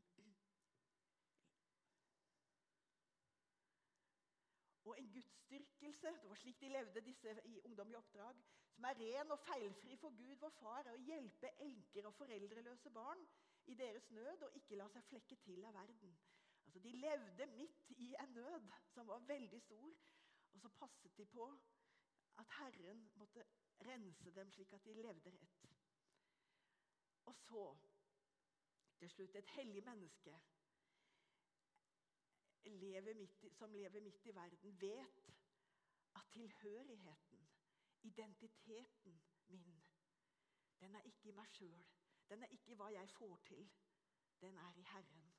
Og 4.85 4.99
en 4.99 5.13
gudsdyrkelse, 5.15 6.13
det 6.23 6.29
var 6.29 6.43
slik 6.43 6.61
de 6.61 6.73
levde 6.75 7.05
disse 7.09 7.37
i 7.49 7.61
Ungdom 7.65 7.95
i 7.95 7.97
oppdrag, 8.03 8.45
som 8.75 8.91
er 8.91 9.01
ren 9.01 9.33
og 9.33 9.41
feilfri 9.47 9.97
for 10.05 10.19
Gud, 10.19 10.37
vår 10.45 10.53
far, 10.59 10.85
er 10.85 10.99
å 10.99 11.07
hjelpe 11.07 11.55
enker 11.65 12.11
og 12.11 12.19
foreldreløse 12.21 12.93
barn 12.93 13.25
i 13.73 13.79
deres 13.79 14.11
nød 14.11 14.49
og 14.51 14.61
ikke 14.61 14.77
la 14.77 14.91
seg 14.93 15.09
flekke 15.09 15.41
til 15.47 15.65
av 15.65 15.81
verden. 15.81 16.17
Altså, 16.73 16.89
de 16.89 16.93
levde 16.97 17.47
midt 17.47 17.91
i 17.91 18.15
en 18.23 18.29
nød 18.33 18.71
som 18.89 19.07
var 19.07 19.19
veldig 19.19 19.61
stor, 19.61 19.95
og 20.53 20.61
så 20.61 20.69
passet 20.69 21.17
de 21.17 21.27
på 21.27 21.61
at 22.39 22.47
Herren 22.59 23.11
måtte 23.15 23.45
rense 23.81 24.31
dem 24.31 24.51
slik 24.51 24.73
at 24.73 24.85
de 24.85 24.95
levde 24.95 25.31
rett. 25.31 25.67
Og 27.25 27.35
så, 27.37 27.77
til 28.99 29.11
slutt, 29.11 29.37
et 29.37 29.47
hellig 29.47 29.85
menneske 29.85 30.41
lever 32.65 33.15
midt, 33.15 33.57
som 33.59 33.73
lever 33.73 34.01
midt 34.01 34.27
i 34.27 34.35
verden, 34.35 34.81
vet 34.81 35.35
at 36.15 36.23
tilhørigheten, 36.31 37.49
identiteten 38.03 39.23
min, 39.49 39.85
den 40.81 40.95
er 40.95 41.01
ikke 41.01 41.29
i 41.29 41.33
meg 41.33 41.49
sjøl. 41.49 41.85
Den 42.29 42.43
er 42.43 42.47
ikke 42.47 42.73
i 42.73 42.75
hva 42.75 42.89
jeg 42.93 43.11
får 43.11 43.37
til. 43.47 43.71
Den 44.41 44.59
er 44.59 44.73
i 44.75 44.83
Herren. 44.83 45.33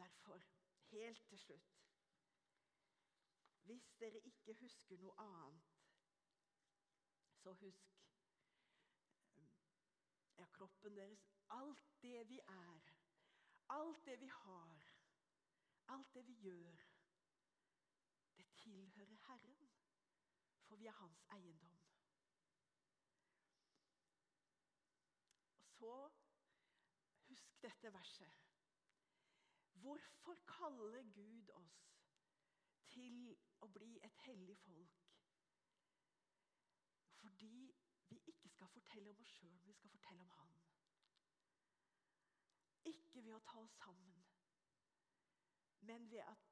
Derfor, 0.00 0.42
helt 0.90 1.26
til 1.28 1.38
slutt 1.38 1.76
Hvis 3.62 3.92
dere 4.00 4.20
ikke 4.26 4.54
husker 4.60 4.98
noe 4.98 5.14
annet, 5.22 5.66
så 7.42 7.52
husk 7.52 8.00
ja, 10.38 10.46
kroppen 10.46 10.96
deres. 10.96 11.26
Alt 11.48 11.84
det 12.02 12.28
vi 12.28 12.40
er, 12.48 12.80
alt 13.68 14.06
det 14.06 14.20
vi 14.20 14.26
har, 14.26 14.88
alt 15.88 16.14
det 16.14 16.26
vi 16.26 16.32
gjør, 16.32 16.86
det 18.36 18.46
tilhører 18.56 19.16
Herren. 19.26 19.70
For 20.66 20.76
vi 20.76 20.86
er 20.86 20.92
hans 20.92 21.24
eiendom. 21.32 21.78
Og 25.56 25.64
så 25.64 26.10
husk 27.28 27.62
dette 27.62 27.92
verset. 27.92 28.49
Hvorfor 29.80 30.34
kaller 30.46 31.02
Gud 31.14 31.50
oss 31.50 31.78
til 32.86 33.36
å 33.64 33.68
bli 33.76 33.92
et 34.04 34.18
hellig 34.26 34.56
folk? 34.64 34.98
Fordi 37.20 37.74
vi 38.08 38.18
ikke 38.32 38.48
skal 38.48 38.68
fortelle 38.74 39.10
om 39.10 39.22
oss 39.24 39.32
sjøl, 39.38 39.56
vi 39.64 39.72
skal 39.72 39.92
fortelle 39.94 40.22
om 40.26 40.34
Han. 40.36 40.54
Ikke 42.92 43.24
ved 43.24 43.34
å 43.36 43.42
ta 43.46 43.62
oss 43.64 43.76
sammen, 43.78 44.24
men 45.90 46.10
ved 46.10 46.24
at 46.26 46.50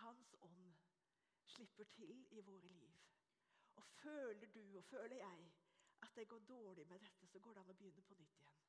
Hans 0.00 0.34
ånd 0.40 0.74
slipper 1.56 1.84
til 1.96 2.26
i 2.30 2.40
våre 2.44 2.68
liv. 2.68 3.04
Og 3.76 3.84
føler 4.00 4.46
du 4.46 4.76
og 4.78 4.84
føler 4.84 5.16
jeg 5.16 5.52
at 6.02 6.16
det 6.16 6.28
går 6.28 6.38
dårlig 6.48 6.86
med 6.88 7.00
dette, 7.00 7.26
så 7.26 7.40
går 7.40 7.54
det 7.54 7.64
an 7.64 7.72
å 7.72 7.78
begynne 7.80 8.04
på 8.08 8.16
nytt 8.18 8.40
igjen. 8.40 8.64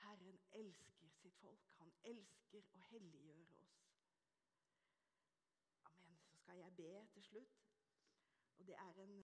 Herren 0.00 0.38
elsker 0.62 1.09
sitt 1.22 1.36
folk. 1.40 1.66
Han 1.80 1.92
elsker 2.12 2.66
å 2.76 2.82
helliggjøre 2.90 3.56
oss. 3.62 3.76
Amen. 5.90 6.16
Så 6.28 6.38
skal 6.42 6.62
jeg 6.64 6.76
be 6.80 6.92
til 7.14 7.26
slutt. 7.28 7.60
Og 8.60 8.66
det 8.68 8.76
er 8.76 9.02
en 9.04 9.24